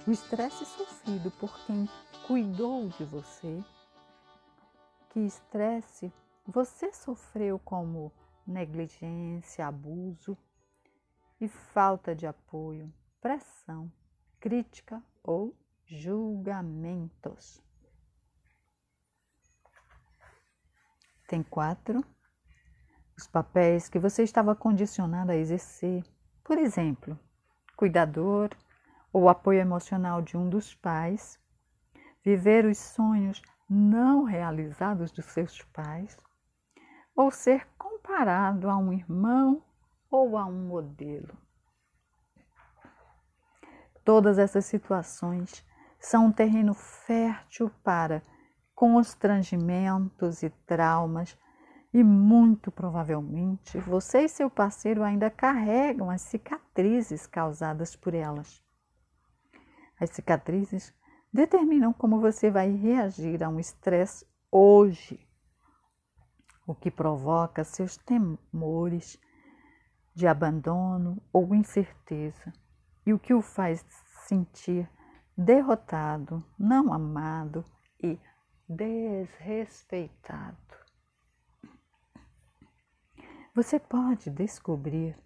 O 0.05 0.11
estresse 0.11 0.65
sofrido 0.67 1.31
por 1.31 1.57
quem 1.65 1.89
cuidou 2.27 2.89
de 2.89 3.05
você. 3.05 3.63
Que 5.11 5.21
estresse 5.21 6.13
você 6.45 6.93
sofreu 6.93 7.57
como 7.61 8.13
negligência, 8.45 9.65
abuso 9.65 10.37
e 11.41 11.47
falta 11.47 12.17
de 12.17 12.27
apoio, 12.27 12.93
pressão, 13.21 13.93
crítica 14.41 15.01
ou 15.23 15.55
julgamentos. 15.87 17.63
Tem 21.29 21.45
quatro. 21.45 22.05
Os 23.17 23.29
papéis 23.29 23.89
que 23.89 24.01
você 24.01 24.25
estava 24.25 24.57
condicionado 24.57 25.31
a 25.31 25.37
exercer. 25.37 26.03
Por 26.43 26.59
exemplo, 26.59 27.17
cuidador 27.77 28.51
ou 29.13 29.29
apoio 29.29 29.61
emocional 29.61 30.23
de 30.23 30.37
um 30.37 30.49
dos 30.49 30.75
pais. 30.75 31.39
Viver 32.25 32.65
os 32.65 32.79
sonhos 32.79 33.43
não 33.69 34.25
realizados 34.25 35.11
dos 35.11 35.27
seus 35.27 35.63
pais. 35.63 36.17
Ou 37.15 37.31
ser 37.31 37.67
comparado 37.77 38.71
a 38.71 38.77
um 38.77 38.93
irmão 38.93 39.63
ou 40.11 40.37
a 40.37 40.47
um 40.47 40.67
modelo. 40.67 41.37
Todas 44.05 44.39
essas 44.39 44.65
situações 44.65 45.65
são 45.99 46.27
um 46.27 46.33
terreno 46.33 46.75
fértil 46.75 47.71
para 47.85 48.23
constrangimentos 48.75 50.43
e 50.43 50.51
traumas, 50.51 51.39
e 51.95 52.03
muito 52.03 52.73
provavelmente 52.73 53.79
você 53.79 54.25
e 54.25 54.29
seu 54.29 54.51
parceiro 54.51 55.05
ainda 55.05 55.31
carregam 55.31 56.11
as 56.11 56.23
cicatrizes 56.23 57.27
causadas 57.27 57.95
por 57.95 58.15
elas. 58.15 58.61
As 60.03 60.11
cicatrizes 60.11 60.93
determinam 61.33 61.93
como 61.93 62.21
você 62.21 62.51
vai 62.51 62.73
reagir 62.73 63.41
a 63.45 63.49
um 63.49 63.61
estresse 63.61 64.27
hoje, 64.51 65.25
o 66.67 66.75
que 66.75 66.91
provoca 66.91 67.63
seus 67.63 67.97
temores 67.99 69.17
de 70.13 70.27
abandono 70.27 71.23
ou 71.33 71.55
incerteza 71.55 72.53
e 73.07 73.13
o 73.13 73.19
que 73.19 73.33
o 73.33 73.41
faz 73.41 73.87
sentir 74.27 74.91
derrotado, 75.39 76.45
não 76.59 76.93
amado 76.93 77.65
e 78.03 78.19
desrespeitado. 78.69 80.59
Você 83.55 83.79
pode 83.79 84.31
descobrir 84.31 85.17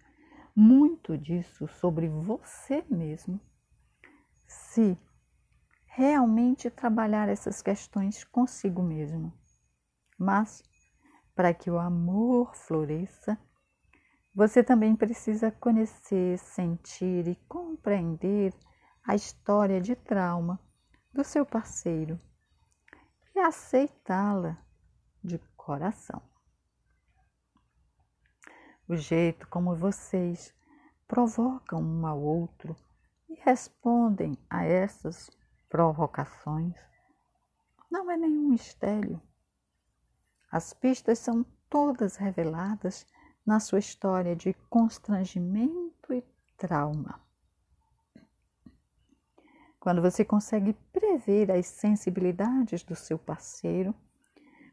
muito 0.55 1.17
disso 1.17 1.67
sobre 1.67 2.07
você 2.07 2.85
mesmo 2.87 3.41
se 4.47 4.97
realmente 5.85 6.69
trabalhar 6.69 7.27
essas 7.27 7.61
questões 7.61 8.23
consigo 8.23 8.81
mesmo. 8.81 9.33
Mas, 10.17 10.63
para 11.35 11.53
que 11.53 11.69
o 11.69 11.77
amor 11.77 12.55
floresça, 12.55 13.37
você 14.33 14.63
também 14.63 14.95
precisa 14.95 15.51
conhecer, 15.51 16.37
sentir 16.39 17.27
e 17.27 17.35
compreender 17.47 18.53
a 19.03 19.15
história 19.15 19.81
de 19.81 19.95
trauma 19.95 20.59
do 21.11 21.23
seu 21.23 21.45
parceiro 21.45 22.19
e 23.35 23.39
aceitá-la 23.39 24.57
de 25.23 25.39
coração. 25.55 26.21
O 28.87 28.95
jeito 28.95 29.47
como 29.49 29.75
vocês 29.75 30.53
provocam 31.07 31.81
um 31.81 32.05
ao 32.05 32.21
outro 32.21 32.75
e 33.29 33.35
respondem 33.35 34.37
a 34.49 34.63
essas 34.63 35.29
provocações 35.69 36.75
não 37.89 38.11
é 38.11 38.17
nenhum 38.17 38.49
mistério. 38.49 39.21
As 40.51 40.73
pistas 40.73 41.19
são 41.19 41.45
todas 41.69 42.15
reveladas 42.15 43.05
na 43.45 43.59
sua 43.59 43.79
história 43.79 44.35
de 44.35 44.53
constrangimento 44.69 46.13
e 46.13 46.21
trauma. 46.57 47.21
Quando 49.79 50.01
você 50.01 50.25
consegue 50.25 50.73
prever 50.91 51.51
as 51.51 51.67
sensibilidades 51.67 52.83
do 52.83 52.95
seu 52.95 53.17
parceiro, 53.17 53.95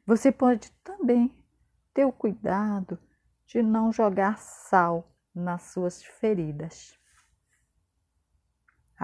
você 0.05 0.33
pode 0.33 0.71
também 0.83 1.33
ter 1.93 2.05
o 2.05 2.13
cuidado 2.13 2.99
de 3.47 3.63
não 3.63 3.93
jogar 3.93 4.39
sal 4.39 5.09
nas 5.33 5.63
suas 5.63 6.03
feridas 6.03 6.99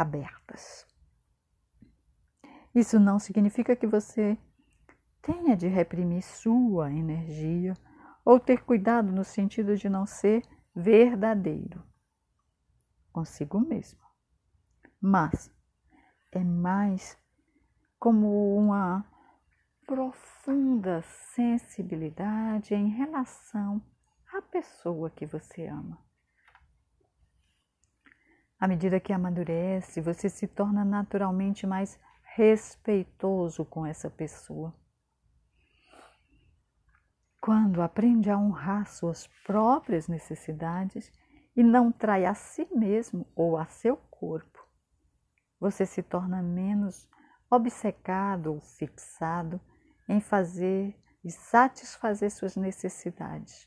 abertas. 0.00 0.86
Isso 2.74 2.98
não 2.98 3.18
significa 3.18 3.76
que 3.76 3.86
você 3.86 4.38
tenha 5.20 5.56
de 5.56 5.66
reprimir 5.66 6.22
sua 6.22 6.90
energia 6.90 7.74
ou 8.24 8.40
ter 8.40 8.64
cuidado 8.64 9.12
no 9.12 9.24
sentido 9.24 9.76
de 9.76 9.88
não 9.88 10.06
ser 10.06 10.42
verdadeiro 10.74 11.82
consigo 13.12 13.60
mesmo. 13.60 14.00
Mas 15.00 15.52
é 16.32 16.42
mais 16.42 17.18
como 17.98 18.56
uma 18.56 19.04
profunda 19.86 21.02
sensibilidade 21.34 22.74
em 22.74 22.88
relação 22.88 23.82
à 24.32 24.40
pessoa 24.40 25.10
que 25.10 25.26
você 25.26 25.66
ama. 25.66 25.98
À 28.60 28.68
medida 28.68 29.00
que 29.00 29.10
amadurece, 29.10 30.02
você 30.02 30.28
se 30.28 30.46
torna 30.46 30.84
naturalmente 30.84 31.66
mais 31.66 31.98
respeitoso 32.34 33.64
com 33.64 33.86
essa 33.86 34.10
pessoa. 34.10 34.74
Quando 37.40 37.80
aprende 37.80 38.28
a 38.28 38.36
honrar 38.36 38.86
suas 38.86 39.26
próprias 39.46 40.08
necessidades 40.08 41.10
e 41.56 41.62
não 41.62 41.90
trai 41.90 42.26
a 42.26 42.34
si 42.34 42.68
mesmo 42.70 43.26
ou 43.34 43.56
a 43.56 43.64
seu 43.64 43.96
corpo, 43.96 44.62
você 45.58 45.86
se 45.86 46.02
torna 46.02 46.42
menos 46.42 47.08
obcecado 47.50 48.52
ou 48.52 48.60
fixado 48.60 49.58
em 50.06 50.20
fazer 50.20 50.94
e 51.24 51.30
satisfazer 51.30 52.30
suas 52.30 52.56
necessidades 52.56 53.66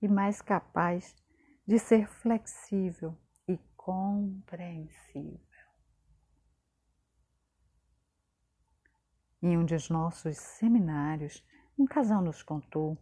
e 0.00 0.08
mais 0.08 0.40
capaz 0.40 1.14
de 1.66 1.78
ser 1.78 2.08
flexível 2.08 3.14
compreensível. 3.84 5.40
Em 9.42 9.58
um 9.58 9.64
dos 9.64 9.90
nossos 9.90 10.38
seminários, 10.38 11.44
um 11.76 11.84
casal 11.84 12.22
nos 12.22 12.44
contou 12.44 12.96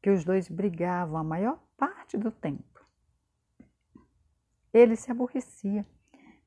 que 0.00 0.10
os 0.10 0.24
dois 0.24 0.48
brigavam 0.48 1.16
a 1.16 1.24
maior 1.24 1.60
parte 1.76 2.16
do 2.16 2.30
tempo. 2.30 2.86
Ele 4.72 4.94
se 4.94 5.10
aborrecia 5.10 5.84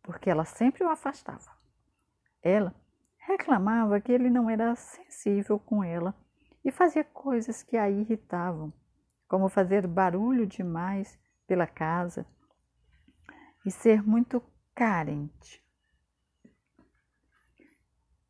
porque 0.02 0.30
ela 0.30 0.46
sempre 0.46 0.84
o 0.84 0.90
afastava. 0.90 1.52
Ela 2.42 2.74
reclamava 3.18 4.00
que 4.00 4.12
ele 4.12 4.30
não 4.30 4.50
era 4.50 4.74
sensível 4.76 5.60
com 5.60 5.84
ela 5.84 6.16
e 6.64 6.72
fazia 6.72 7.04
coisas 7.04 7.62
que 7.62 7.76
a 7.76 7.90
irritavam, 7.90 8.72
como 9.28 9.50
fazer 9.50 9.86
barulho 9.86 10.48
demais 10.48 11.20
pela 11.46 11.68
casa 11.68 12.26
e 13.66 13.72
ser 13.72 14.04
muito 14.04 14.42
carente. 14.74 15.64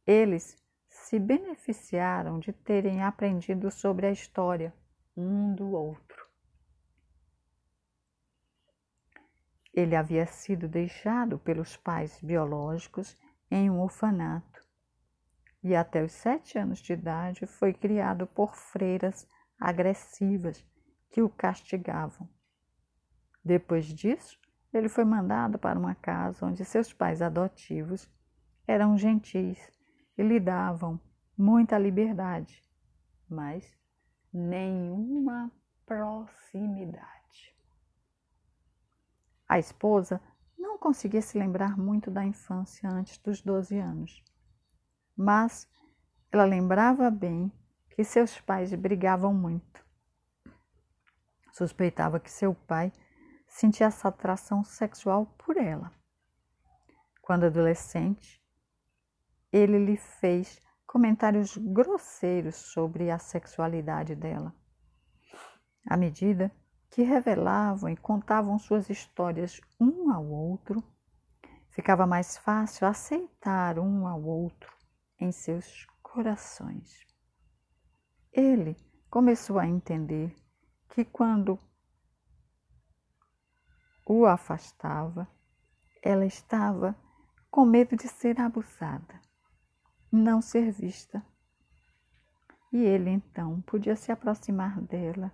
Eles 0.08 0.58
se 0.88 1.20
beneficiaram 1.20 2.40
de 2.40 2.54
terem 2.54 3.04
aprendido 3.04 3.70
sobre 3.70 4.06
a 4.08 4.12
história 4.12 4.74
um 5.16 5.54
do 5.54 5.72
outro. 5.72 6.26
Ele 9.74 9.96
havia 9.96 10.26
sido 10.26 10.70
deixado 10.70 11.38
pelos 11.38 11.76
pais 11.76 12.22
biológicos 12.22 13.18
em 13.52 13.70
um 13.70 13.82
orfanato 13.82 14.64
e 15.62 15.76
até 15.76 16.04
os 16.04 16.12
sete 16.14 16.58
anos 16.58 16.80
de 16.80 16.94
idade 16.94 17.46
foi 17.46 17.74
criado 17.74 18.28
por 18.28 18.56
freiras 18.56 19.28
agressivas 19.60 20.64
que 21.10 21.22
o 21.22 21.30
castigavam. 21.30 22.30
Depois 23.44 23.86
disso, 23.86 24.40
ele 24.78 24.90
foi 24.90 25.06
mandado 25.06 25.58
para 25.58 25.80
uma 25.80 25.96
casa 25.96 26.46
onde 26.46 26.66
seus 26.66 26.92
pais 26.92 27.22
adotivos 27.22 28.10
eram 28.68 28.98
gentis 28.98 29.60
e 30.18 30.24
lhe 30.24 30.40
davam 30.40 31.00
muita 31.38 31.78
liberdade, 31.78 32.64
mas 33.30 33.78
nenhuma 34.34 35.52
proximidade. 35.86 37.56
A 39.48 39.60
esposa 39.60 40.20
não 40.58 40.78
conseguia 40.78 41.22
se 41.22 41.38
lembrar 41.38 41.78
muito 41.78 42.10
da 42.10 42.26
infância 42.26 42.90
antes 42.90 43.18
dos 43.20 43.42
12 43.42 43.78
anos, 43.78 44.24
mas 45.16 45.70
ela 46.32 46.44
lembrava 46.44 47.10
bem 47.10 47.52
que 47.92 48.04
seus 48.04 48.40
pais 48.42 48.74
brigavam 48.74 49.34
muito. 49.34 49.86
Suspeitava 51.54 52.20
que 52.20 52.30
seu 52.30 52.54
pai 52.54 52.92
sentia 53.56 53.88
essa 53.88 54.10
atração 54.10 54.66
sexual 54.66 55.28
por 55.38 55.56
ela. 55.56 55.90
Quando 57.22 57.46
adolescente, 57.46 58.44
ele 59.50 59.80
lhe 59.80 59.96
fez 59.96 60.62
comentários 60.86 61.56
grosseiros 61.56 62.56
sobre 62.58 63.10
a 63.10 63.18
sexualidade 63.18 64.14
dela. 64.14 64.54
À 65.90 65.96
medida 65.96 66.52
que 66.90 67.02
revelavam 67.02 67.90
e 67.90 67.96
contavam 67.96 68.60
suas 68.60 68.90
histórias 68.90 69.62
um 69.80 70.12
ao 70.12 70.26
outro, 70.26 70.84
ficava 71.70 72.06
mais 72.06 72.36
fácil 72.36 72.86
aceitar 72.86 73.80
um 73.80 74.06
ao 74.06 74.22
outro 74.22 74.70
em 75.18 75.32
seus 75.32 75.88
corações. 76.04 77.08
Ele 78.34 78.76
começou 79.10 79.58
a 79.58 79.66
entender 79.66 80.36
que 80.90 81.06
quando 81.06 81.58
o 84.06 84.26
afastava, 84.26 85.28
ela 86.02 86.26
estava 86.26 86.96
com 87.50 87.66
medo 87.66 87.96
de 87.96 88.08
ser 88.08 88.40
abusada, 88.40 89.20
não 90.12 90.42
ser 90.42 90.72
vista. 90.72 91.26
E 92.72 92.78
ele 92.78 93.10
então 93.10 93.62
podia 93.62 93.96
se 93.96 94.12
aproximar 94.12 94.80
dela 94.82 95.32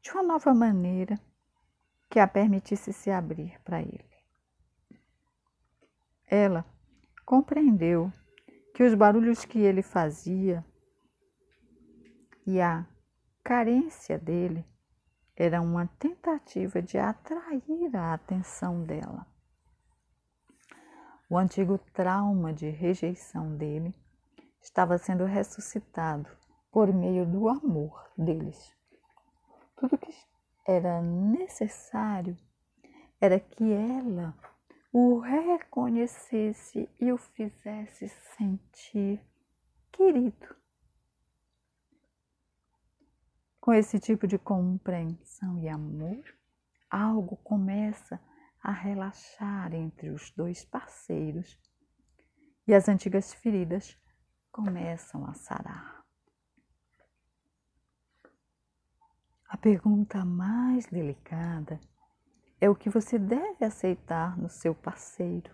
de 0.00 0.10
uma 0.12 0.22
nova 0.22 0.54
maneira 0.54 1.18
que 2.10 2.20
a 2.20 2.28
permitisse 2.28 2.92
se 2.92 3.10
abrir 3.10 3.58
para 3.62 3.80
ele. 3.80 4.14
ela 6.26 6.64
compreendeu 7.24 8.12
que 8.74 8.82
os 8.82 8.94
barulhos 8.94 9.44
que 9.44 9.58
ele 9.58 9.82
fazia 9.82 10.64
e 12.46 12.60
a 12.60 12.86
carência 13.42 14.18
dele 14.18 14.64
era 15.36 15.60
uma 15.60 15.86
tentativa 15.98 16.80
de 16.80 16.98
atrair 16.98 17.94
a 17.96 18.14
atenção 18.14 18.84
dela. 18.84 19.26
O 21.28 21.36
antigo 21.36 21.78
trauma 21.92 22.52
de 22.52 22.68
rejeição 22.68 23.56
dele 23.56 23.94
estava 24.60 24.98
sendo 24.98 25.24
ressuscitado 25.24 26.28
por 26.70 26.92
meio 26.92 27.26
do 27.26 27.48
amor 27.48 28.10
deles. 28.16 28.72
Tudo 29.76 29.98
que 29.98 30.14
era 30.66 31.00
necessário 31.02 32.36
era 33.20 33.40
que 33.40 33.72
ela 33.72 34.34
o 34.92 35.18
reconhecesse 35.18 36.88
e 37.00 37.10
o 37.10 37.18
fizesse 37.18 38.08
sentir 38.36 39.20
querido. 39.90 40.63
Com 43.64 43.72
esse 43.72 43.98
tipo 43.98 44.26
de 44.26 44.36
compreensão 44.36 45.58
e 45.58 45.70
amor, 45.70 46.22
algo 46.90 47.34
começa 47.38 48.20
a 48.62 48.70
relaxar 48.70 49.72
entre 49.72 50.10
os 50.10 50.30
dois 50.32 50.66
parceiros 50.66 51.58
e 52.68 52.74
as 52.74 52.90
antigas 52.90 53.32
feridas 53.32 53.98
começam 54.52 55.24
a 55.24 55.32
sarar. 55.32 56.04
A 59.48 59.56
pergunta 59.56 60.26
mais 60.26 60.84
delicada 60.84 61.80
é 62.60 62.68
o 62.68 62.76
que 62.76 62.90
você 62.90 63.18
deve 63.18 63.64
aceitar 63.64 64.36
no 64.36 64.50
seu 64.50 64.74
parceiro. 64.74 65.50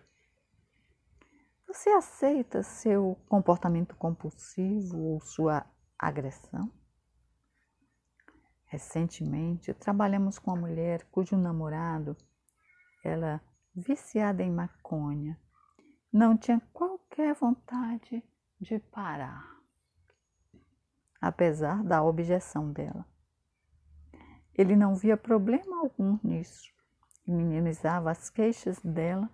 Você 1.65 1.91
aceita 1.91 2.65
seu 2.65 3.17
comportamento 3.29 3.95
compulsivo 3.95 4.99
ou 4.99 5.21
sua 5.21 5.65
agressão? 5.97 6.80
Recentemente, 8.71 9.75
trabalhamos 9.75 10.39
com 10.39 10.53
uma 10.53 10.61
mulher 10.61 11.05
cujo 11.11 11.37
namorado, 11.37 12.17
ela 13.03 13.41
viciada 13.75 14.45
em 14.45 14.51
maconha, 14.53 15.37
não 16.13 16.39
tinha 16.39 16.61
qualquer 16.73 17.35
vontade 17.35 18.23
de 18.61 18.79
parar, 18.79 19.61
apesar 21.21 21.83
da 21.83 22.01
objeção 22.01 22.73
dela. 22.73 23.05
Ele 24.55 24.77
não 24.77 24.95
via 24.95 25.17
problema 25.17 25.81
algum 25.81 26.17
nisso 26.23 26.71
e 27.27 27.33
minimizava 27.33 28.13
as 28.13 28.31
queixas 28.31 28.79
dela, 28.85 29.29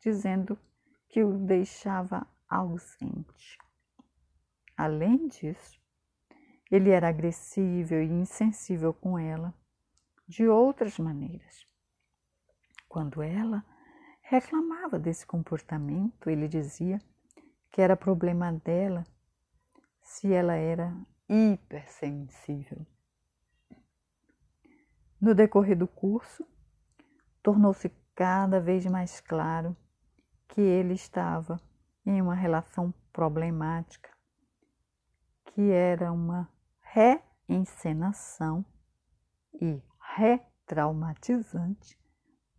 dizendo 0.00 0.58
que 1.06 1.22
o 1.22 1.36
deixava 1.36 2.26
ausente. 2.48 3.58
Além 4.74 5.28
disso, 5.28 5.79
ele 6.70 6.90
era 6.90 7.08
agressivo 7.08 7.94
e 7.94 8.06
insensível 8.06 8.94
com 8.94 9.18
ela 9.18 9.52
de 10.28 10.46
outras 10.46 10.98
maneiras. 10.98 11.66
Quando 12.88 13.22
ela 13.22 13.64
reclamava 14.22 14.98
desse 14.98 15.26
comportamento, 15.26 16.30
ele 16.30 16.46
dizia 16.46 17.00
que 17.70 17.82
era 17.82 17.96
problema 17.96 18.52
dela 18.52 19.04
se 20.00 20.32
ela 20.32 20.54
era 20.54 20.94
hipersensível. 21.28 22.86
No 25.20 25.34
decorrer 25.34 25.76
do 25.76 25.86
curso, 25.86 26.46
tornou-se 27.42 27.88
cada 28.14 28.60
vez 28.60 28.86
mais 28.86 29.20
claro 29.20 29.76
que 30.48 30.60
ele 30.60 30.94
estava 30.94 31.60
em 32.06 32.22
uma 32.22 32.34
relação 32.34 32.92
problemática, 33.12 34.10
que 35.46 35.70
era 35.70 36.12
uma 36.12 36.48
reencenação 36.92 38.64
e 39.54 39.80
retraumatizante 40.16 41.96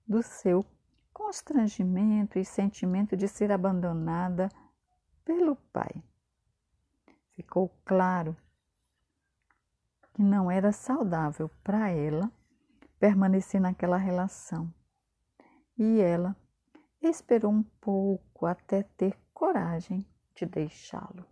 do 0.08 0.24
seu 0.24 0.65
constrangimento 1.13 2.39
e 2.39 2.46
sentimento 2.46 3.17
de 3.17 3.28
ser 3.28 3.52
abandonada 3.52 4.48
pelo 5.26 5.56
pai. 5.56 6.02
Ficou 7.36 7.70
claro 7.84 8.38
que 10.13 10.22
não 10.22 10.50
era 10.50 10.72
saudável 10.72 11.50
para 11.63 11.89
ela 11.89 12.32
permaneci 13.00 13.60
naquela 13.60 13.98
relação. 13.98 14.74
E 15.78 16.00
ela 16.00 16.36
esperou 17.02 17.52
um 17.52 17.63
pouco 17.63 18.46
até 18.46 18.84
ter 18.84 19.17
coragem 19.34 20.06
de 20.36 20.46
deixá-lo. 20.46 21.26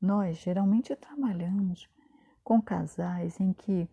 Nós 0.00 0.38
geralmente 0.38 0.94
trabalhamos 0.94 1.88
com 2.44 2.62
casais 2.62 3.40
em 3.40 3.52
que 3.52 3.88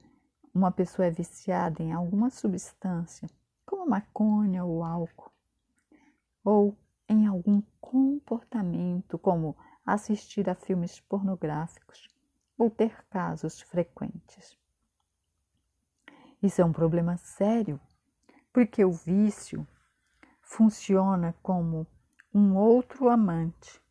uma 0.54 0.72
pessoa 0.72 1.08
é 1.08 1.12
viciada 1.12 1.82
em 1.82 1.92
alguma 1.92 2.30
substância, 2.30 3.30
como 3.66 3.90
maconha 3.90 4.64
ou 4.64 4.84
álcool, 4.84 5.32
ou 6.44 6.78
em 7.10 7.26
algum 7.26 7.62
comportamento, 7.82 9.18
como 9.18 9.58
assistir 9.86 10.50
a 10.50 10.56
filmes 10.56 11.00
pornográficos 11.00 12.08
ou 12.58 12.70
ter 12.70 13.06
casos 13.10 13.62
frequentes. 13.62 14.58
Isso 16.42 16.62
é 16.62 16.66
um 16.66 16.72
problema 16.72 17.18
sério, 17.18 17.80
porque 18.54 18.86
o 18.86 18.92
vício 18.92 19.68
funciona 20.40 21.36
como 21.42 21.88
um 22.34 22.56
outro 22.56 23.10
amante, 23.10 23.82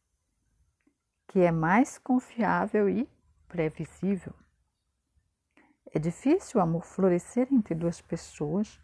que 1.35 1.41
é 1.41 1.51
mais 1.51 1.99
confiável 1.99 2.89
e 2.89 3.11
previsível. 3.49 4.33
É 5.93 5.99
difícil 5.99 6.61
o 6.61 6.63
amor 6.63 6.85
florescer 6.85 7.49
entre 7.51 7.75
duas 7.75 8.01
pessoas 8.01 8.81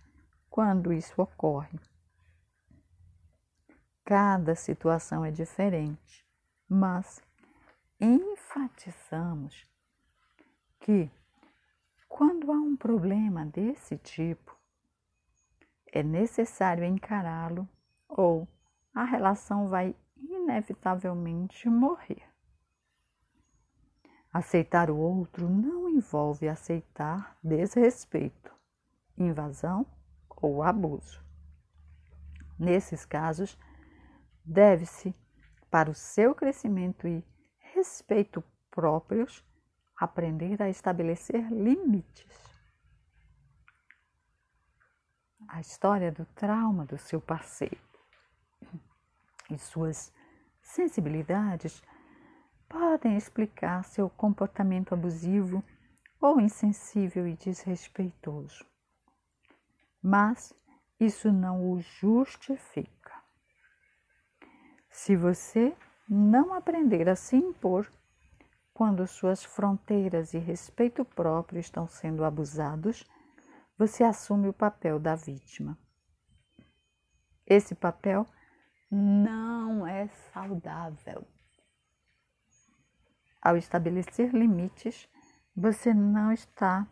quando 0.48 0.92
isso 0.92 1.14
ocorre. 1.22 1.78
Cada 4.04 4.56
situação 4.56 5.24
é 5.24 5.30
diferente, 5.30 6.26
mas 6.68 7.22
enfatizamos 8.00 9.64
que 10.80 11.08
quando 12.08 12.50
há 12.50 12.56
um 12.56 12.76
problema 12.76 13.46
desse 13.46 13.96
tipo, 13.96 14.58
é 15.86 16.02
necessário 16.02 16.82
encará-lo 16.82 17.68
ou 18.08 18.48
a 18.92 19.04
relação 19.04 19.68
vai 19.68 19.94
inevitavelmente 20.16 21.68
morrer. 21.68 22.29
Aceitar 24.32 24.90
o 24.90 24.96
outro 24.96 25.48
não 25.48 25.88
envolve 25.88 26.48
aceitar 26.48 27.36
desrespeito, 27.42 28.54
invasão 29.18 29.84
ou 30.36 30.62
abuso. 30.62 31.20
Nesses 32.58 33.04
casos, 33.04 33.58
deve-se, 34.44 35.14
para 35.68 35.90
o 35.90 35.94
seu 35.94 36.34
crescimento 36.34 37.08
e 37.08 37.24
respeito 37.58 38.42
próprios, 38.70 39.44
aprender 39.96 40.62
a 40.62 40.68
estabelecer 40.68 41.50
limites. 41.50 42.50
A 45.48 45.60
história 45.60 46.12
do 46.12 46.24
trauma 46.26 46.86
do 46.86 46.96
seu 46.96 47.20
parceiro 47.20 47.80
e 49.50 49.58
suas 49.58 50.12
sensibilidades 50.62 51.82
podem 52.70 53.16
explicar 53.16 53.84
seu 53.84 54.08
comportamento 54.08 54.94
abusivo 54.94 55.62
ou 56.20 56.40
insensível 56.40 57.26
e 57.26 57.34
desrespeitoso. 57.34 58.64
Mas 60.00 60.54
isso 61.00 61.32
não 61.32 61.72
o 61.72 61.80
justifica. 61.80 63.12
Se 64.88 65.16
você 65.16 65.76
não 66.08 66.54
aprender 66.54 67.08
a 67.08 67.16
se 67.16 67.36
impor, 67.36 67.90
quando 68.72 69.06
suas 69.06 69.44
fronteiras 69.44 70.32
e 70.32 70.38
respeito 70.38 71.04
próprio 71.04 71.58
estão 71.58 71.86
sendo 71.88 72.24
abusados, 72.24 73.04
você 73.76 74.04
assume 74.04 74.48
o 74.48 74.52
papel 74.52 75.00
da 75.00 75.16
vítima. 75.16 75.76
Esse 77.46 77.74
papel 77.74 78.26
não 78.90 79.86
é 79.86 80.06
saudável. 80.32 81.26
Ao 83.42 83.56
estabelecer 83.56 84.32
limites, 84.34 85.08
você 85.56 85.94
não 85.94 86.32
está 86.32 86.86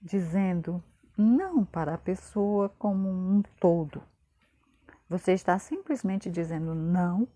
dizendo 0.00 0.82
não 1.16 1.64
para 1.64 1.94
a 1.94 1.98
pessoa 1.98 2.68
como 2.70 3.08
um 3.08 3.42
todo. 3.60 4.02
Você 5.08 5.32
está 5.32 5.58
simplesmente 5.58 6.30
dizendo 6.30 6.74
não 6.74 7.28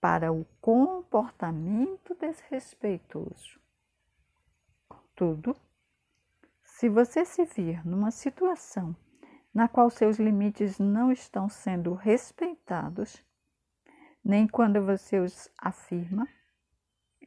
para 0.00 0.32
o 0.32 0.44
comportamento 0.60 2.14
desrespeitoso. 2.14 3.58
Contudo, 4.88 5.56
se 6.62 6.88
você 6.88 7.24
se 7.24 7.44
vir 7.44 7.84
numa 7.86 8.10
situação 8.10 8.94
na 9.52 9.66
qual 9.66 9.90
seus 9.90 10.18
limites 10.18 10.78
não 10.78 11.10
estão 11.10 11.48
sendo 11.48 11.94
respeitados, 11.94 13.24
nem 14.24 14.46
quando 14.46 14.84
você 14.84 15.18
os 15.18 15.50
afirma, 15.58 16.28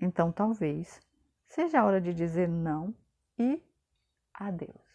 então 0.02 0.32
talvez 0.32 1.00
seja 1.46 1.80
a 1.80 1.86
hora 1.86 2.02
de 2.02 2.14
dizer 2.14 2.50
não 2.50 2.94
e 3.38 3.64
adeus. 4.34 4.92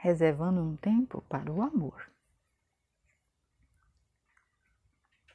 Reservando 0.00 0.60
um 0.62 0.76
tempo 0.76 1.22
para 1.22 1.50
o 1.50 1.62
amor. 1.62 2.08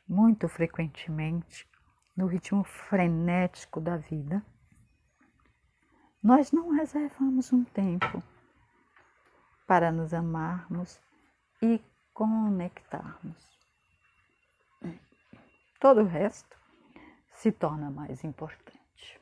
Muito 0.08 0.48
frequentemente, 0.48 1.68
no 2.16 2.28
ritmo 2.28 2.64
frenético 2.64 3.82
da 3.82 3.98
vida, 3.98 4.46
nós 6.22 6.52
não 6.52 6.70
reservamos 6.70 7.52
um 7.52 7.64
tempo 7.66 8.24
para 9.66 9.92
nos 9.92 10.14
amarmos 10.14 11.02
e 11.62 11.82
conectarmos. 12.14 13.53
Todo 15.84 16.00
o 16.00 16.06
resto 16.06 16.58
se 17.34 17.52
torna 17.52 17.92
mais 17.92 18.24
importante. 18.24 19.20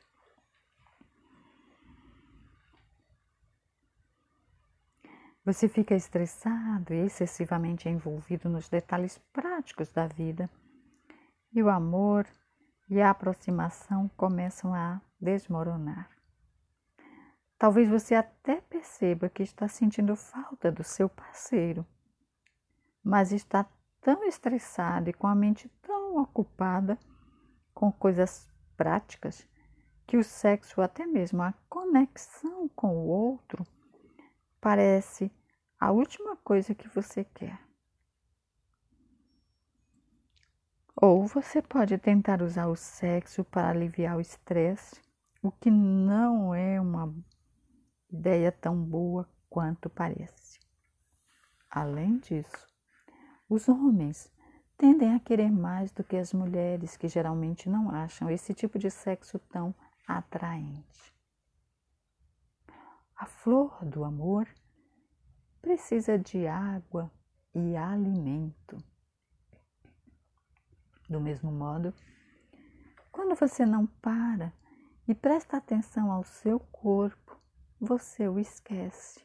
Você 5.44 5.68
fica 5.68 5.96
estressado 5.96 6.94
e 6.94 7.04
excessivamente 7.04 7.88
envolvido 7.88 8.48
nos 8.48 8.68
detalhes 8.68 9.18
práticos 9.32 9.90
da 9.90 10.06
vida, 10.06 10.48
e 11.52 11.60
o 11.60 11.68
amor 11.68 12.28
e 12.88 13.02
a 13.02 13.10
aproximação 13.10 14.08
começam 14.16 14.72
a 14.72 15.00
desmoronar. 15.20 16.08
Talvez 17.58 17.88
você 17.88 18.14
até 18.14 18.60
perceba 18.60 19.28
que 19.28 19.42
está 19.42 19.66
sentindo 19.66 20.14
falta 20.14 20.70
do 20.70 20.84
seu 20.84 21.08
parceiro, 21.08 21.84
mas 23.02 23.32
está 23.32 23.66
tão 24.00 24.22
estressado 24.22 25.10
e 25.10 25.12
com 25.12 25.26
a 25.26 25.34
mente 25.34 25.68
tão 25.82 26.01
ocupada 26.18 26.98
com 27.74 27.90
coisas 27.92 28.48
práticas 28.76 29.46
que 30.06 30.16
o 30.16 30.24
sexo, 30.24 30.80
até 30.80 31.06
mesmo 31.06 31.42
a 31.42 31.54
conexão 31.68 32.68
com 32.68 32.96
o 32.96 33.06
outro, 33.06 33.66
parece 34.60 35.30
a 35.78 35.90
última 35.90 36.36
coisa 36.36 36.74
que 36.74 36.88
você 36.88 37.24
quer. 37.24 37.58
Ou 40.94 41.26
você 41.26 41.60
pode 41.60 41.98
tentar 41.98 42.42
usar 42.42 42.66
o 42.66 42.76
sexo 42.76 43.42
para 43.42 43.70
aliviar 43.70 44.16
o 44.16 44.20
estresse, 44.20 45.00
o 45.42 45.50
que 45.50 45.70
não 45.70 46.54
é 46.54 46.80
uma 46.80 47.12
ideia 48.10 48.52
tão 48.52 48.76
boa 48.80 49.28
quanto 49.48 49.90
parece. 49.90 50.60
Além 51.68 52.18
disso, 52.18 52.68
os 53.48 53.68
homens 53.68 54.30
tendem 54.82 55.14
a 55.14 55.20
querer 55.20 55.48
mais 55.48 55.92
do 55.92 56.02
que 56.02 56.16
as 56.16 56.32
mulheres, 56.32 56.96
que 56.96 57.06
geralmente 57.06 57.68
não 57.68 57.88
acham 57.88 58.28
esse 58.28 58.52
tipo 58.52 58.80
de 58.80 58.90
sexo 58.90 59.38
tão 59.38 59.72
atraente. 60.08 61.14
A 63.14 63.24
flor 63.24 63.84
do 63.84 64.02
amor 64.02 64.44
precisa 65.60 66.18
de 66.18 66.48
água 66.48 67.12
e 67.54 67.76
alimento. 67.76 68.76
Do 71.08 71.20
mesmo 71.20 71.52
modo, 71.52 71.94
quando 73.12 73.36
você 73.36 73.64
não 73.64 73.86
para 73.86 74.52
e 75.06 75.14
presta 75.14 75.58
atenção 75.58 76.10
ao 76.10 76.24
seu 76.24 76.58
corpo, 76.58 77.40
você 77.80 78.26
o 78.26 78.36
esquece. 78.36 79.24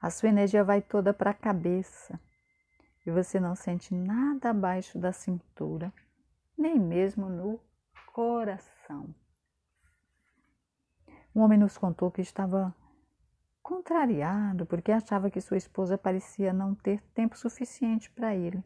A 0.00 0.10
sua 0.10 0.28
energia 0.28 0.62
vai 0.62 0.80
toda 0.80 1.12
para 1.12 1.30
a 1.32 1.34
cabeça 1.34 2.20
e 3.06 3.10
você 3.10 3.38
não 3.38 3.54
sente 3.54 3.94
nada 3.94 4.50
abaixo 4.50 4.98
da 4.98 5.12
cintura, 5.12 5.92
nem 6.56 6.78
mesmo 6.78 7.28
no 7.28 7.60
coração. 8.06 9.14
Um 11.34 11.40
homem 11.40 11.58
nos 11.58 11.76
contou 11.76 12.10
que 12.10 12.22
estava 12.22 12.74
contrariado 13.62 14.64
porque 14.64 14.92
achava 14.92 15.30
que 15.30 15.40
sua 15.40 15.56
esposa 15.56 15.98
parecia 15.98 16.52
não 16.52 16.74
ter 16.74 17.02
tempo 17.14 17.36
suficiente 17.36 18.10
para 18.10 18.34
ele. 18.34 18.62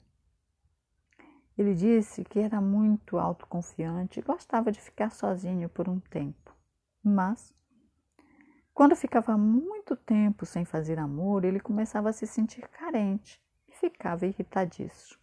Ele 1.57 1.74
disse 1.74 2.22
que 2.24 2.38
era 2.38 2.61
muito 2.61 3.18
autoconfiante 3.18 4.20
e 4.20 4.22
gostava 4.22 4.70
de 4.70 4.81
ficar 4.81 5.11
sozinho 5.11 5.68
por 5.68 5.88
um 5.88 5.98
tempo. 5.98 6.55
Mas, 7.03 7.53
quando 8.72 8.94
ficava 8.94 9.37
muito 9.37 9.96
tempo 9.96 10.46
sem 10.46 10.64
fazer 10.64 11.01
amor, 11.01 11.44
ele 11.44 11.59
começava 11.59 12.11
a 12.11 12.12
se 12.12 12.27
sentir 12.29 12.68
carente 12.68 13.42
ficava 13.81 14.27
irritadiço, 14.27 15.19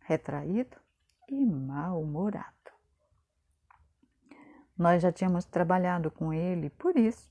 retraído 0.00 0.76
e 1.28 1.44
mal-humorado. 1.44 2.54
Nós 4.76 5.02
já 5.02 5.10
tínhamos 5.10 5.44
trabalhado 5.44 6.10
com 6.10 6.32
ele, 6.32 6.70
por 6.70 6.96
isso 6.96 7.30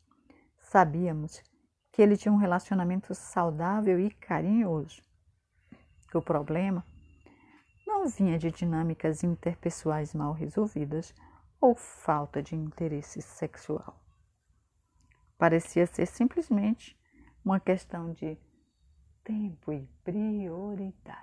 sabíamos 0.59 1.43
que 1.91 2.01
ele 2.01 2.17
tinha 2.17 2.33
um 2.33 2.37
relacionamento 2.37 3.13
saudável 3.13 3.99
e 3.99 4.09
carinhoso. 4.09 5.01
O 6.13 6.21
problema 6.21 6.85
não 7.85 8.07
vinha 8.07 8.37
de 8.37 8.49
dinâmicas 8.49 9.23
interpessoais 9.23 10.13
mal 10.13 10.31
resolvidas 10.31 11.13
ou 11.59 11.75
falta 11.75 12.41
de 12.41 12.55
interesse 12.55 13.21
sexual. 13.21 13.99
Parecia 15.37 15.85
ser 15.85 16.05
simplesmente 16.05 16.97
uma 17.43 17.59
questão 17.59 18.13
de 18.13 18.37
tempo 19.25 19.73
e 19.73 19.89
prioridade. 20.03 21.19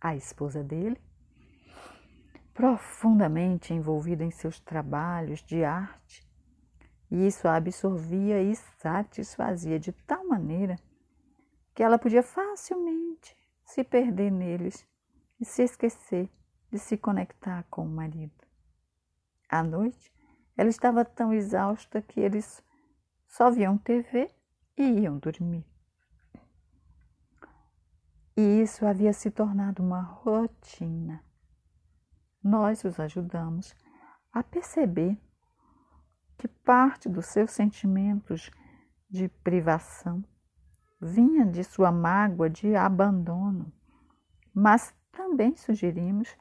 A 0.00 0.14
esposa 0.14 0.62
dele, 0.62 1.00
profundamente 2.52 3.72
envolvida 3.72 4.24
em 4.24 4.30
seus 4.30 4.60
trabalhos 4.60 5.40
de 5.42 5.64
arte, 5.64 6.28
e 7.10 7.26
isso 7.26 7.46
a 7.46 7.54
absorvia 7.54 8.42
e 8.42 8.54
satisfazia 8.56 9.78
de 9.78 9.92
tal 9.92 10.26
maneira 10.26 10.76
que 11.72 11.82
ela 11.82 11.98
podia 11.98 12.22
facilmente 12.22 13.36
se 13.64 13.84
perder 13.84 14.30
neles 14.30 14.86
e 15.40 15.44
se 15.44 15.62
esquecer 15.62 16.28
de 16.70 16.78
se 16.78 16.96
conectar 16.96 17.64
com 17.70 17.84
o 17.84 17.88
marido. 17.88 18.44
À 19.48 19.62
noite, 19.62 20.12
ela 20.56 20.68
estava 20.68 21.04
tão 21.04 21.32
exausta 21.32 22.02
que 22.02 22.18
eles 22.18 22.62
só 23.26 23.50
viam 23.50 23.78
TV 23.78 24.33
e 24.76 24.82
iam 25.00 25.18
dormir. 25.18 25.64
E 28.36 28.62
isso 28.62 28.84
havia 28.84 29.12
se 29.12 29.30
tornado 29.30 29.82
uma 29.82 30.00
rotina. 30.00 31.24
Nós 32.42 32.82
os 32.84 32.98
ajudamos 32.98 33.74
a 34.32 34.42
perceber 34.42 35.16
que 36.36 36.48
parte 36.48 37.08
dos 37.08 37.26
seus 37.26 37.52
sentimentos 37.52 38.50
de 39.08 39.28
privação 39.28 40.24
vinha 41.00 41.46
de 41.46 41.62
sua 41.62 41.92
mágoa 41.92 42.50
de 42.50 42.74
abandono, 42.74 43.72
mas 44.52 44.92
também 45.12 45.54
sugerimos 45.56 46.36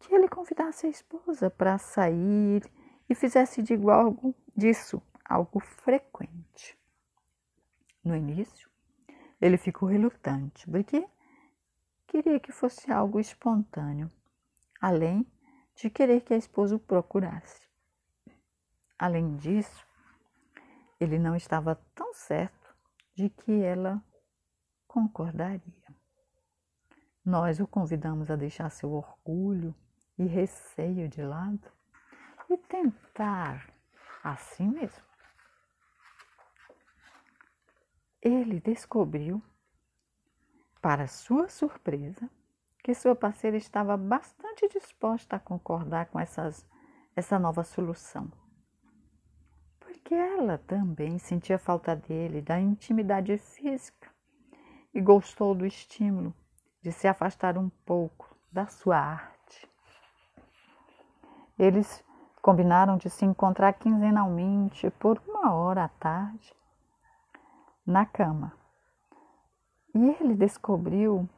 que 0.00 0.12
ele 0.12 0.28
convidasse 0.28 0.86
a 0.86 0.90
esposa 0.90 1.48
para 1.48 1.78
sair 1.78 2.68
e 3.08 3.14
fizesse 3.14 3.62
de 3.62 3.74
igual 3.74 4.06
algo 4.06 4.34
disso 4.56 5.00
algo 5.24 5.60
frequente. 5.60 6.76
No 8.04 8.16
início, 8.16 8.68
ele 9.40 9.56
ficou 9.56 9.88
relutante, 9.88 10.68
porque 10.68 11.06
queria 12.06 12.40
que 12.40 12.52
fosse 12.52 12.90
algo 12.90 13.20
espontâneo, 13.20 14.10
além 14.80 15.26
de 15.74 15.88
querer 15.88 16.20
que 16.20 16.34
a 16.34 16.36
esposa 16.36 16.76
o 16.76 16.80
procurasse. 16.80 17.68
Além 18.98 19.36
disso, 19.36 19.86
ele 21.00 21.18
não 21.18 21.34
estava 21.34 21.74
tão 21.94 22.12
certo 22.14 22.74
de 23.14 23.28
que 23.28 23.62
ela 23.62 24.02
concordaria. 24.86 25.82
Nós 27.24 27.60
o 27.60 27.66
convidamos 27.66 28.30
a 28.30 28.36
deixar 28.36 28.70
seu 28.70 28.92
orgulho 28.92 29.74
e 30.18 30.24
receio 30.26 31.08
de 31.08 31.22
lado 31.22 31.70
e 32.50 32.56
tentar 32.56 33.72
assim 34.22 34.68
mesmo. 34.68 35.11
Ele 38.22 38.60
descobriu, 38.60 39.42
para 40.80 41.06
sua 41.06 41.48
surpresa, 41.48 42.30
que 42.82 42.94
sua 42.94 43.14
parceira 43.14 43.56
estava 43.56 43.96
bastante 43.96 44.68
disposta 44.68 45.36
a 45.36 45.40
concordar 45.40 46.06
com 46.06 46.18
essas, 46.18 46.66
essa 47.14 47.38
nova 47.38 47.64
solução 47.64 48.30
que 50.04 50.14
ela 50.14 50.58
também 50.58 51.18
sentia 51.18 51.58
falta 51.58 51.94
dele, 51.94 52.42
da 52.42 52.60
intimidade 52.60 53.38
física, 53.38 54.10
e 54.92 55.00
gostou 55.00 55.54
do 55.54 55.64
estímulo 55.64 56.34
de 56.82 56.92
se 56.92 57.06
afastar 57.06 57.56
um 57.56 57.68
pouco 57.86 58.36
da 58.50 58.66
sua 58.66 58.98
arte. 58.98 59.68
Eles 61.58 62.04
Combinaram 62.42 62.96
de 62.96 63.08
se 63.08 63.24
encontrar 63.24 63.72
quinzenalmente 63.74 64.90
por 64.98 65.22
uma 65.28 65.54
hora 65.54 65.84
à 65.84 65.88
tarde 65.88 66.52
na 67.86 68.06
cama. 68.06 68.52
E 69.94 70.10
ele 70.20 70.34
descobriu 70.34 71.28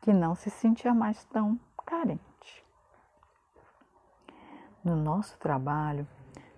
que 0.00 0.12
não 0.12 0.34
se 0.34 0.50
sentia 0.50 0.94
mais 0.94 1.24
tão 1.24 1.58
carente. 1.84 2.64
No 4.84 4.96
nosso 4.96 5.38
trabalho, 5.38 6.06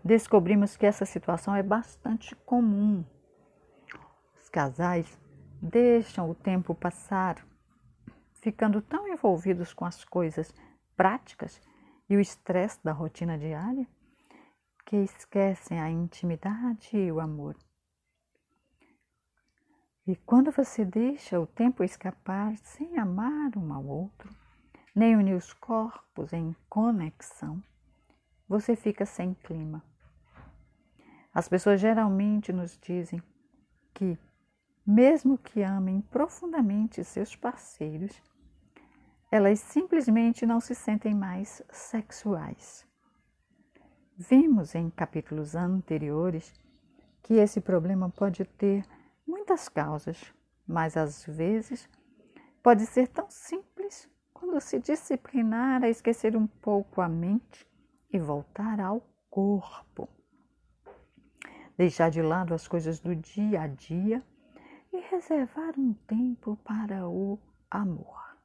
descobrimos 0.05 0.77
que 0.77 0.87
essa 0.87 1.05
situação 1.05 1.55
é 1.55 1.63
bastante 1.63 2.37
comum. 2.37 3.05
Os 4.37 4.49
casais 4.49 5.19
deixam 5.61 6.31
o 6.31 6.35
tempo 6.35 6.75
passar, 6.75 7.45
ficando 8.35 8.81
tão 8.81 9.09
envolvidos 9.09 9.73
com 9.73 9.85
as 9.85 10.05
coisas 10.05 10.53
práticas 10.97 11.61
e 12.09 12.17
o 12.17 12.21
estresse 12.21 12.83
da 12.83 12.93
rotina 12.93 13.39
diária, 13.39 13.87
que 14.87 14.97
esquecem 14.97 15.81
a 15.81 15.91
intimidade 15.91 16.97
e 16.97 17.13
o 17.13 17.21
amor. 17.21 17.57
E 20.09 20.17
quando 20.17 20.51
você 20.51 20.87
deixa 20.87 21.39
o 21.39 21.47
tempo 21.47 21.85
escapar 21.85 22.57
sem 22.57 22.99
amar 22.99 23.55
um 23.59 23.75
ao 23.75 23.85
outro, 23.85 24.35
nem 24.95 25.15
unir 25.15 25.35
os 25.35 25.53
corpos 25.53 26.33
em 26.33 26.57
conexão, 26.67 27.63
você 28.49 28.75
fica 28.75 29.05
sem 29.05 29.35
clima. 29.35 29.85
As 31.31 31.47
pessoas 31.47 31.79
geralmente 31.79 32.55
nos 32.55 32.79
dizem 32.79 33.23
que, 33.93 34.19
mesmo 34.87 35.37
que 35.37 35.61
amem 35.63 36.01
profundamente 36.01 37.05
seus 37.05 37.37
parceiros, 37.37 38.23
elas 39.31 39.61
simplesmente 39.61 40.47
não 40.47 40.59
se 40.59 40.75
sentem 40.75 41.15
mais 41.15 41.63
sexuais. 41.69 42.87
Vimos 44.17 44.75
em 44.75 44.89
capítulos 44.89 45.55
anteriores 45.55 46.51
que 47.23 47.35
esse 47.35 47.61
problema 47.61 48.09
pode 48.09 48.43
ter 48.47 48.87
muitas 49.29 49.69
causas, 49.69 50.35
mas 50.67 50.97
às 50.97 51.25
vezes 51.27 51.89
pode 52.63 52.87
ser 52.87 53.09
tão 53.09 53.31
simples 53.31 54.09
quando 54.33 54.59
se 54.61 54.81
disciplinar 54.81 55.85
a 55.85 55.89
esquecer 55.89 56.35
um 56.35 56.47
pouco 56.47 57.03
a 57.03 57.09
mente 57.09 57.69
e 58.11 58.19
voltar 58.19 58.81
ao 58.81 59.03
corpo. 59.29 60.09
Deixar 61.77 62.11
de 62.11 62.23
lado 62.23 62.55
as 62.55 62.67
coisas 62.67 62.99
do 62.99 63.15
dia 63.15 63.61
a 63.61 63.67
dia 63.67 64.25
e 64.93 64.99
reservar 65.01 65.79
um 65.79 65.93
tempo 65.93 66.57
para 66.65 67.07
o 67.07 67.39
amor. 67.71 68.37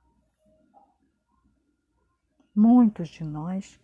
Muitos 2.53 3.07
de 3.07 3.23
nós 3.23 3.79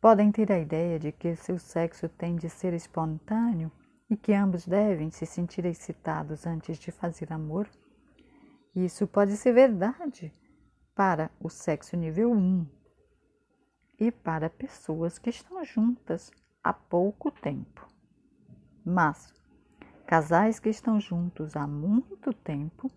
podem 0.00 0.30
ter 0.30 0.50
a 0.52 0.58
ideia 0.58 0.98
de 0.98 1.10
que 1.10 1.34
seu 1.34 1.58
sexo 1.58 2.08
tem 2.08 2.36
de 2.36 2.48
ser 2.48 2.72
espontâneo 2.72 3.70
e 4.08 4.16
que 4.16 4.32
ambos 4.32 4.66
devem 4.66 5.10
se 5.10 5.26
sentir 5.26 5.64
excitados 5.64 6.46
antes 6.46 6.78
de 6.78 6.90
fazer 6.90 7.32
amor. 7.32 7.68
Isso 8.74 9.06
pode 9.06 9.36
ser 9.36 9.52
verdade 9.52 10.32
para 10.94 11.30
o 11.40 11.48
sexo 11.48 11.96
nível 11.96 12.30
1 12.32 12.66
e 13.98 14.10
para 14.10 14.50
pessoas 14.50 15.18
que 15.18 15.30
estão 15.30 15.64
juntas 15.64 16.30
há 16.62 16.72
pouco 16.72 17.30
tempo. 17.30 17.86
Mas 18.84 19.32
casais 20.06 20.60
que 20.60 20.68
estão 20.68 21.00
juntos 21.00 21.56
há 21.56 21.66
muito 21.66 22.32
tempo 22.32 22.90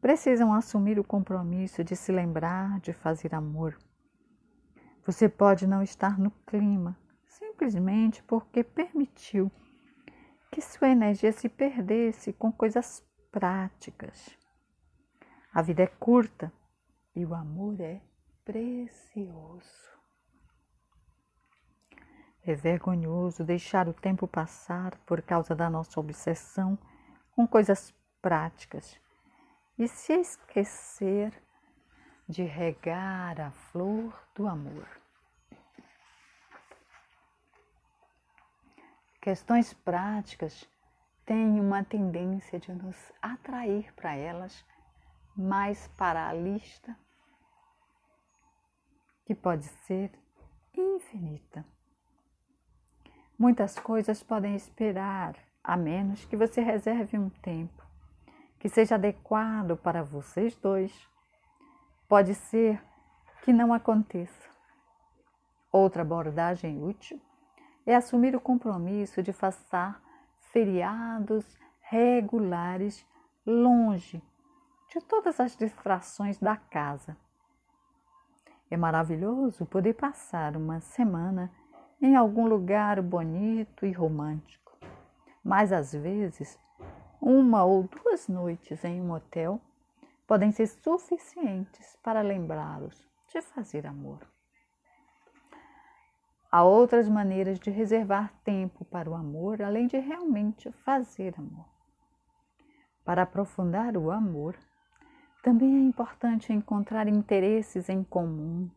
precisam 0.00 0.52
assumir 0.52 0.98
o 0.98 1.04
compromisso 1.04 1.82
de 1.82 1.96
se 1.96 2.12
lembrar 2.12 2.78
de 2.80 2.92
fazer 2.92 3.34
amor. 3.34 3.78
Você 5.06 5.28
pode 5.28 5.66
não 5.66 5.82
estar 5.82 6.18
no 6.18 6.30
clima 6.46 6.98
simplesmente 7.26 8.22
porque 8.24 8.62
permitiu 8.62 9.50
que 10.54 10.62
sua 10.62 10.88
energia 10.88 11.32
se 11.32 11.48
perdesse 11.48 12.32
com 12.32 12.52
coisas 12.52 13.04
práticas. 13.32 14.38
A 15.52 15.60
vida 15.60 15.82
é 15.82 15.86
curta 15.88 16.52
e 17.12 17.26
o 17.26 17.34
amor 17.34 17.80
é 17.80 18.00
precioso. 18.44 19.90
É 22.44 22.54
vergonhoso 22.54 23.42
deixar 23.42 23.88
o 23.88 23.92
tempo 23.92 24.28
passar 24.28 24.96
por 24.98 25.20
causa 25.22 25.56
da 25.56 25.68
nossa 25.68 25.98
obsessão 25.98 26.78
com 27.34 27.48
coisas 27.48 27.92
práticas 28.22 28.96
e 29.76 29.88
se 29.88 30.12
esquecer 30.12 31.32
de 32.28 32.44
regar 32.44 33.40
a 33.40 33.50
flor 33.50 34.16
do 34.36 34.46
amor. 34.46 35.03
Questões 39.24 39.72
práticas 39.72 40.68
têm 41.24 41.58
uma 41.58 41.82
tendência 41.82 42.60
de 42.60 42.70
nos 42.74 43.10
atrair 43.22 43.90
para 43.94 44.14
elas, 44.14 44.62
mais 45.34 45.88
para 45.96 46.28
a 46.28 46.34
lista, 46.34 46.94
que 49.24 49.34
pode 49.34 49.64
ser 49.64 50.12
infinita. 50.76 51.64
Muitas 53.38 53.78
coisas 53.78 54.22
podem 54.22 54.54
esperar, 54.54 55.34
a 55.62 55.74
menos 55.74 56.26
que 56.26 56.36
você 56.36 56.60
reserve 56.60 57.16
um 57.16 57.30
tempo 57.30 57.82
que 58.58 58.68
seja 58.68 58.96
adequado 58.96 59.74
para 59.74 60.02
vocês 60.02 60.54
dois. 60.54 60.92
Pode 62.06 62.34
ser 62.34 62.78
que 63.42 63.54
não 63.54 63.72
aconteça. 63.72 64.50
Outra 65.72 66.02
abordagem 66.02 66.84
útil 66.84 67.18
é 67.86 67.94
assumir 67.94 68.34
o 68.34 68.40
compromisso 68.40 69.22
de 69.22 69.32
passar 69.32 70.02
feriados 70.52 71.44
regulares 71.80 73.06
longe 73.46 74.22
de 74.88 75.00
todas 75.00 75.40
as 75.40 75.56
distrações 75.56 76.38
da 76.38 76.56
casa. 76.56 77.16
É 78.70 78.76
maravilhoso 78.76 79.66
poder 79.66 79.94
passar 79.94 80.56
uma 80.56 80.80
semana 80.80 81.50
em 82.00 82.16
algum 82.16 82.46
lugar 82.46 83.00
bonito 83.02 83.86
e 83.86 83.92
romântico, 83.92 84.76
mas 85.42 85.72
às 85.72 85.92
vezes 85.92 86.58
uma 87.20 87.64
ou 87.64 87.84
duas 87.84 88.28
noites 88.28 88.84
em 88.84 89.00
um 89.00 89.12
hotel 89.12 89.60
podem 90.26 90.52
ser 90.52 90.66
suficientes 90.66 91.96
para 92.02 92.20
lembrá-los 92.22 93.06
de 93.28 93.40
fazer 93.40 93.86
amor. 93.86 94.33
Há 96.54 96.62
outras 96.62 97.08
maneiras 97.08 97.58
de 97.58 97.68
reservar 97.68 98.32
tempo 98.44 98.84
para 98.84 99.10
o 99.10 99.14
amor, 99.16 99.60
além 99.60 99.88
de 99.88 99.98
realmente 99.98 100.70
fazer 100.84 101.34
amor. 101.36 101.66
Para 103.04 103.22
aprofundar 103.22 103.96
o 103.96 104.08
amor, 104.12 104.56
também 105.42 105.74
é 105.74 105.80
importante 105.80 106.52
encontrar 106.52 107.08
interesses 107.08 107.88
em 107.88 108.04
comum, 108.04 108.70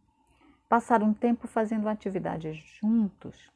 passar 0.67 1.03
um 1.03 1.13
tempo 1.13 1.47
fazendo 1.47 1.87
atividades 1.87 2.57
juntos. 2.57 3.53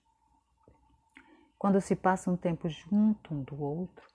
Quando 1.57 1.81
se 1.81 1.95
passa 1.95 2.29
um 2.29 2.37
tempo 2.37 2.69
junto 2.69 3.33
um 3.33 3.41
do 3.41 3.59
outro, 3.59 4.07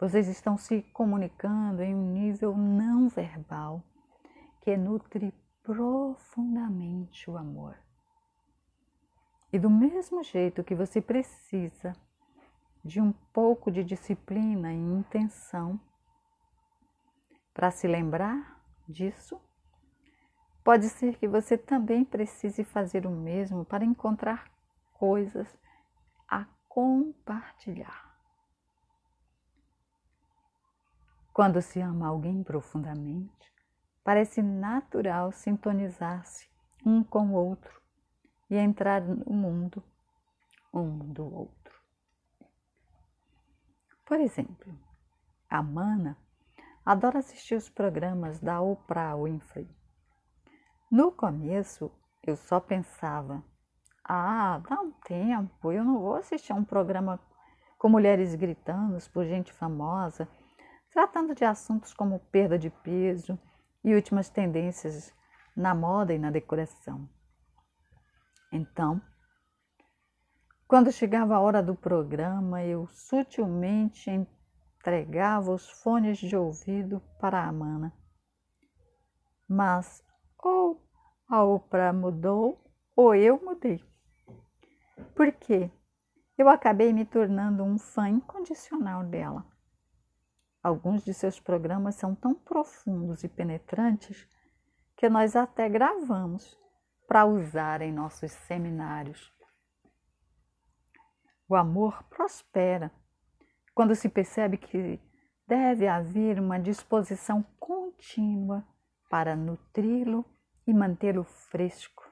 vocês 0.00 0.28
estão 0.28 0.56
se 0.56 0.80
comunicando 0.94 1.82
em 1.82 1.94
um 1.94 2.10
nível 2.10 2.56
não 2.56 3.06
verbal 3.06 3.82
que 4.62 4.78
nutre 4.78 5.30
profundamente 5.62 7.30
o 7.30 7.36
amor. 7.36 7.76
E 9.52 9.58
do 9.58 9.68
mesmo 9.68 10.22
jeito 10.22 10.64
que 10.64 10.74
você 10.74 10.98
precisa 10.98 11.92
de 12.82 13.02
um 13.02 13.12
pouco 13.12 13.70
de 13.70 13.84
disciplina 13.84 14.72
e 14.72 14.76
intenção 14.78 15.78
para 17.52 17.70
se 17.70 17.86
lembrar 17.86 18.58
disso, 18.88 19.38
pode 20.64 20.88
ser 20.88 21.18
que 21.18 21.28
você 21.28 21.58
também 21.58 22.02
precise 22.02 22.64
fazer 22.64 23.06
o 23.06 23.10
mesmo 23.10 23.62
para 23.62 23.84
encontrar 23.84 24.50
coisas 24.94 25.46
a 26.26 26.46
compartilhar. 26.66 28.10
Quando 31.30 31.60
se 31.60 31.78
ama 31.78 32.08
alguém 32.08 32.42
profundamente, 32.42 33.52
parece 34.02 34.40
natural 34.40 35.30
sintonizar-se 35.30 36.48
um 36.84 37.04
com 37.04 37.28
o 37.28 37.34
outro 37.34 37.81
e 38.52 38.56
entrar 38.58 39.00
no 39.00 39.32
mundo 39.32 39.82
um 40.74 40.98
do 40.98 41.24
outro. 41.24 41.74
Por 44.04 44.20
exemplo, 44.20 44.78
a 45.48 45.62
Mana 45.62 46.18
adora 46.84 47.20
assistir 47.20 47.54
os 47.54 47.70
programas 47.70 48.38
da 48.40 48.60
Oprah 48.60 49.16
Winfrey. 49.16 49.66
No 50.90 51.10
começo, 51.10 51.90
eu 52.22 52.36
só 52.36 52.60
pensava: 52.60 53.42
ah, 54.04 54.60
dá 54.68 54.82
um 54.82 54.90
tempo, 54.90 55.72
eu 55.72 55.82
não 55.82 55.98
vou 55.98 56.16
assistir 56.16 56.52
a 56.52 56.56
um 56.56 56.64
programa 56.64 57.18
com 57.78 57.88
mulheres 57.88 58.34
gritando 58.34 58.98
por 59.14 59.24
gente 59.24 59.50
famosa, 59.50 60.28
tratando 60.90 61.34
de 61.34 61.46
assuntos 61.46 61.94
como 61.94 62.18
perda 62.30 62.58
de 62.58 62.68
peso 62.68 63.38
e 63.82 63.94
últimas 63.94 64.28
tendências 64.28 65.10
na 65.56 65.74
moda 65.74 66.12
e 66.12 66.18
na 66.18 66.30
decoração. 66.30 67.08
Então, 68.52 69.00
Quando 70.68 70.90
chegava 70.90 71.34
a 71.34 71.40
hora 71.40 71.62
do 71.62 71.74
programa, 71.74 72.64
eu 72.64 72.86
sutilmente 72.86 74.10
entregava 74.10 75.52
os 75.52 75.68
fones 75.68 76.16
de 76.16 76.34
ouvido 76.34 77.00
para 77.20 77.40
a 77.40 77.48
Amana. 77.48 77.92
Mas 79.46 80.02
ou 80.42 80.82
a 81.28 81.44
Oprah 81.44 81.92
mudou 81.92 82.58
ou 82.96 83.14
eu 83.14 83.38
mudei. 83.44 83.84
Por 85.14 85.30
quê? 85.32 85.70
Eu 86.38 86.48
acabei 86.48 86.90
me 86.90 87.04
tornando 87.04 87.62
um 87.62 87.78
fã 87.78 88.08
incondicional 88.08 89.04
dela. 89.04 89.46
Alguns 90.62 91.04
de 91.04 91.12
seus 91.12 91.38
programas 91.38 91.96
são 91.96 92.14
tão 92.14 92.34
profundos 92.34 93.22
e 93.24 93.28
penetrantes 93.28 94.26
que 94.96 95.08
nós 95.10 95.36
até 95.36 95.68
gravamos 95.68 96.61
para 97.06 97.24
usar 97.26 97.82
em 97.82 97.92
nossos 97.92 98.32
seminários. 98.32 99.32
O 101.48 101.54
amor 101.54 102.02
prospera 102.04 102.90
quando 103.74 103.94
se 103.94 104.08
percebe 104.08 104.56
que 104.56 105.00
deve 105.46 105.86
haver 105.86 106.38
uma 106.40 106.58
disposição 106.58 107.42
contínua 107.58 108.66
para 109.10 109.36
nutri-lo 109.36 110.24
e 110.66 110.72
mantê-lo 110.72 111.24
fresco, 111.24 112.10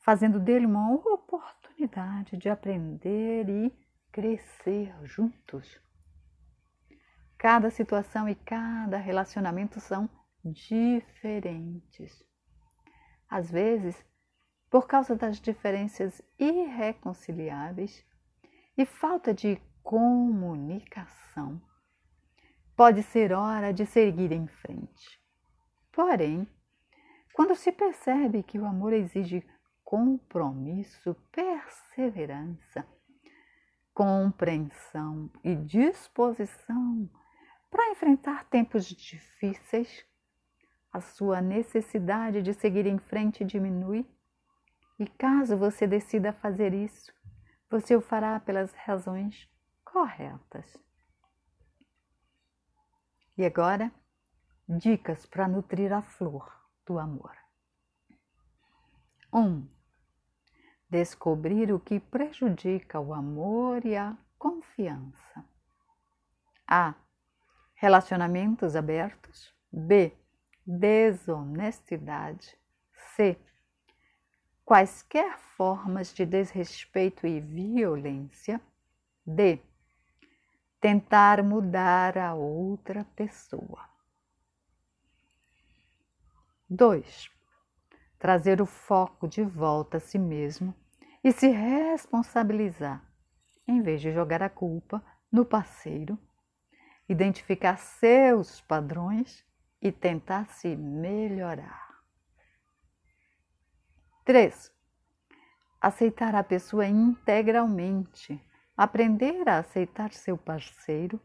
fazendo 0.00 0.38
dele 0.38 0.66
uma 0.66 0.92
oportunidade 0.92 2.36
de 2.36 2.48
aprender 2.48 3.48
e 3.48 3.72
crescer 4.12 4.94
juntos. 5.04 5.80
Cada 7.38 7.70
situação 7.70 8.28
e 8.28 8.34
cada 8.34 8.98
relacionamento 8.98 9.80
são 9.80 10.08
diferentes. 10.44 12.22
Às 13.30 13.50
vezes, 13.50 14.04
por 14.68 14.88
causa 14.88 15.14
das 15.14 15.40
diferenças 15.40 16.20
irreconciliáveis 16.38 18.04
e 18.76 18.84
falta 18.84 19.32
de 19.32 19.60
comunicação. 19.82 21.60
Pode 22.76 23.02
ser 23.02 23.32
hora 23.32 23.72
de 23.72 23.86
seguir 23.86 24.32
em 24.32 24.46
frente. 24.46 25.20
Porém, 25.92 26.48
quando 27.32 27.54
se 27.54 27.70
percebe 27.70 28.42
que 28.42 28.58
o 28.58 28.64
amor 28.64 28.92
exige 28.92 29.46
compromisso, 29.84 31.14
perseverança, 31.32 32.86
compreensão 33.92 35.30
e 35.44 35.54
disposição 35.54 37.10
para 37.70 37.90
enfrentar 37.90 38.44
tempos 38.44 38.86
difíceis, 38.86 40.04
a 40.92 41.00
sua 41.00 41.40
necessidade 41.40 42.42
de 42.42 42.52
seguir 42.52 42.86
em 42.86 42.98
frente 42.98 43.44
diminui. 43.44 44.06
E 44.98 45.06
caso 45.06 45.56
você 45.56 45.86
decida 45.86 46.32
fazer 46.32 46.74
isso, 46.74 47.12
você 47.70 47.96
o 47.96 48.00
fará 48.00 48.38
pelas 48.40 48.72
razões 48.74 49.48
corretas. 49.84 50.76
E 53.38 53.44
agora, 53.44 53.90
dicas 54.68 55.24
para 55.24 55.48
nutrir 55.48 55.92
a 55.92 56.02
flor 56.02 56.52
do 56.86 56.98
amor. 56.98 57.34
1. 59.32 59.40
Um, 59.40 59.68
descobrir 60.90 61.72
o 61.72 61.80
que 61.80 61.98
prejudica 61.98 63.00
o 63.00 63.14
amor 63.14 63.84
e 63.86 63.96
a 63.96 64.16
confiança. 64.36 65.44
A. 66.66 66.94
Relacionamentos 67.74 68.76
abertos. 68.76 69.54
B. 69.72 70.19
Desonestidade. 70.66 72.56
C 73.16 73.36
quaisquer 74.70 75.36
formas 75.56 76.14
de 76.14 76.24
desrespeito 76.24 77.26
e 77.26 77.40
violência. 77.40 78.60
D. 79.26 79.58
Tentar 80.80 81.42
mudar 81.42 82.16
a 82.16 82.34
outra 82.34 83.04
pessoa. 83.16 83.84
2. 86.68 87.28
Trazer 88.16 88.62
o 88.62 88.66
foco 88.66 89.26
de 89.26 89.42
volta 89.42 89.96
a 89.96 90.00
si 90.00 90.20
mesmo 90.20 90.72
e 91.24 91.32
se 91.32 91.48
responsabilizar, 91.48 93.04
em 93.66 93.82
vez 93.82 94.00
de 94.00 94.12
jogar 94.12 94.40
a 94.40 94.48
culpa 94.48 95.02
no 95.32 95.44
parceiro, 95.44 96.16
identificar 97.08 97.76
seus 97.76 98.60
padrões 98.60 99.44
e 99.80 99.90
tentar 99.90 100.46
se 100.50 100.76
melhorar. 100.76 101.88
3. 104.24 104.72
Aceitar 105.80 106.34
a 106.34 106.44
pessoa 106.44 106.86
integralmente. 106.86 108.40
Aprender 108.76 109.48
a 109.48 109.58
aceitar 109.58 110.12
seu 110.12 110.36
parceiro 110.36 111.20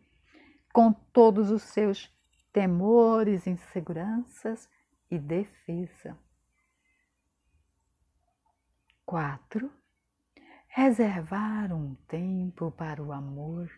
com 0.74 0.91
todos 0.91 1.51
os 1.51 1.64
seus 1.64 2.12
temores, 2.51 3.47
inseguranças 3.47 4.70
e 5.12 5.20
defesa. 5.20 6.18
4. 9.06 9.72
Reservar 10.68 11.72
um 11.72 11.95
tempo 12.08 12.72
para 12.72 13.01
o 13.01 13.12
amor. 13.12 13.70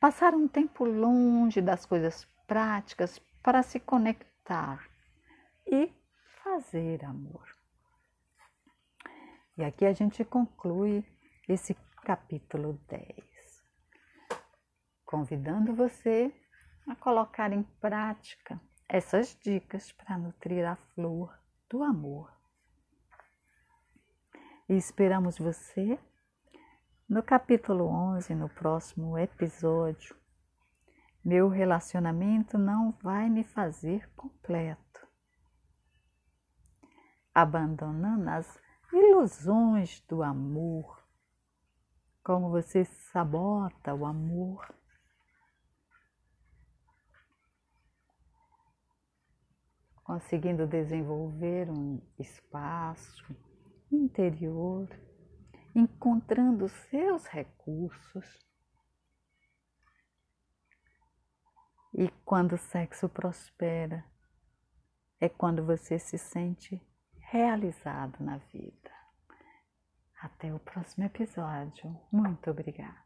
Passar 0.00 0.34
um 0.34 0.48
tempo 0.48 0.84
longe 0.84 1.60
das 1.60 1.84
coisas 1.84 2.24
práticas 2.46 3.20
para 3.44 3.62
se 3.62 3.78
conectar 3.78 4.88
e 5.66 5.92
fazer 6.42 7.04
amor. 7.04 7.46
E 9.58 9.62
aqui 9.62 9.84
a 9.84 9.92
gente 9.92 10.24
conclui 10.24 11.04
esse 11.46 11.74
capítulo 12.02 12.80
10, 12.88 13.62
convidando 15.04 15.74
você 15.74 16.34
a 16.88 16.96
colocar 16.96 17.52
em 17.52 17.62
prática 17.62 18.58
essas 18.88 19.38
dicas 19.42 19.92
para 19.92 20.16
nutrir 20.16 20.66
a 20.66 20.76
flor 20.94 21.38
do 21.68 21.84
amor. 21.84 22.32
E 24.70 24.74
esperamos 24.74 25.36
você 25.36 25.98
no 27.06 27.22
capítulo 27.22 27.86
11, 27.86 28.34
no 28.34 28.48
próximo 28.48 29.18
episódio. 29.18 30.23
Meu 31.24 31.48
relacionamento 31.48 32.58
não 32.58 32.92
vai 33.02 33.30
me 33.30 33.42
fazer 33.42 34.10
completo. 34.14 35.08
Abandonando 37.34 38.28
as 38.28 38.60
ilusões 38.92 40.00
do 40.02 40.22
amor, 40.22 41.02
como 42.22 42.50
você 42.50 42.84
sabota 42.84 43.94
o 43.94 44.04
amor. 44.04 44.70
Conseguindo 50.04 50.66
desenvolver 50.66 51.70
um 51.70 52.02
espaço 52.18 53.34
interior, 53.90 54.90
encontrando 55.74 56.68
seus 56.68 57.26
recursos. 57.26 58.44
E 61.94 62.08
quando 62.24 62.54
o 62.54 62.58
sexo 62.58 63.08
prospera, 63.08 64.04
é 65.20 65.28
quando 65.28 65.64
você 65.64 65.98
se 65.98 66.18
sente 66.18 66.82
realizado 67.20 68.16
na 68.18 68.38
vida. 68.52 68.90
Até 70.20 70.52
o 70.52 70.58
próximo 70.58 71.04
episódio. 71.04 71.96
Muito 72.10 72.50
obrigada. 72.50 73.03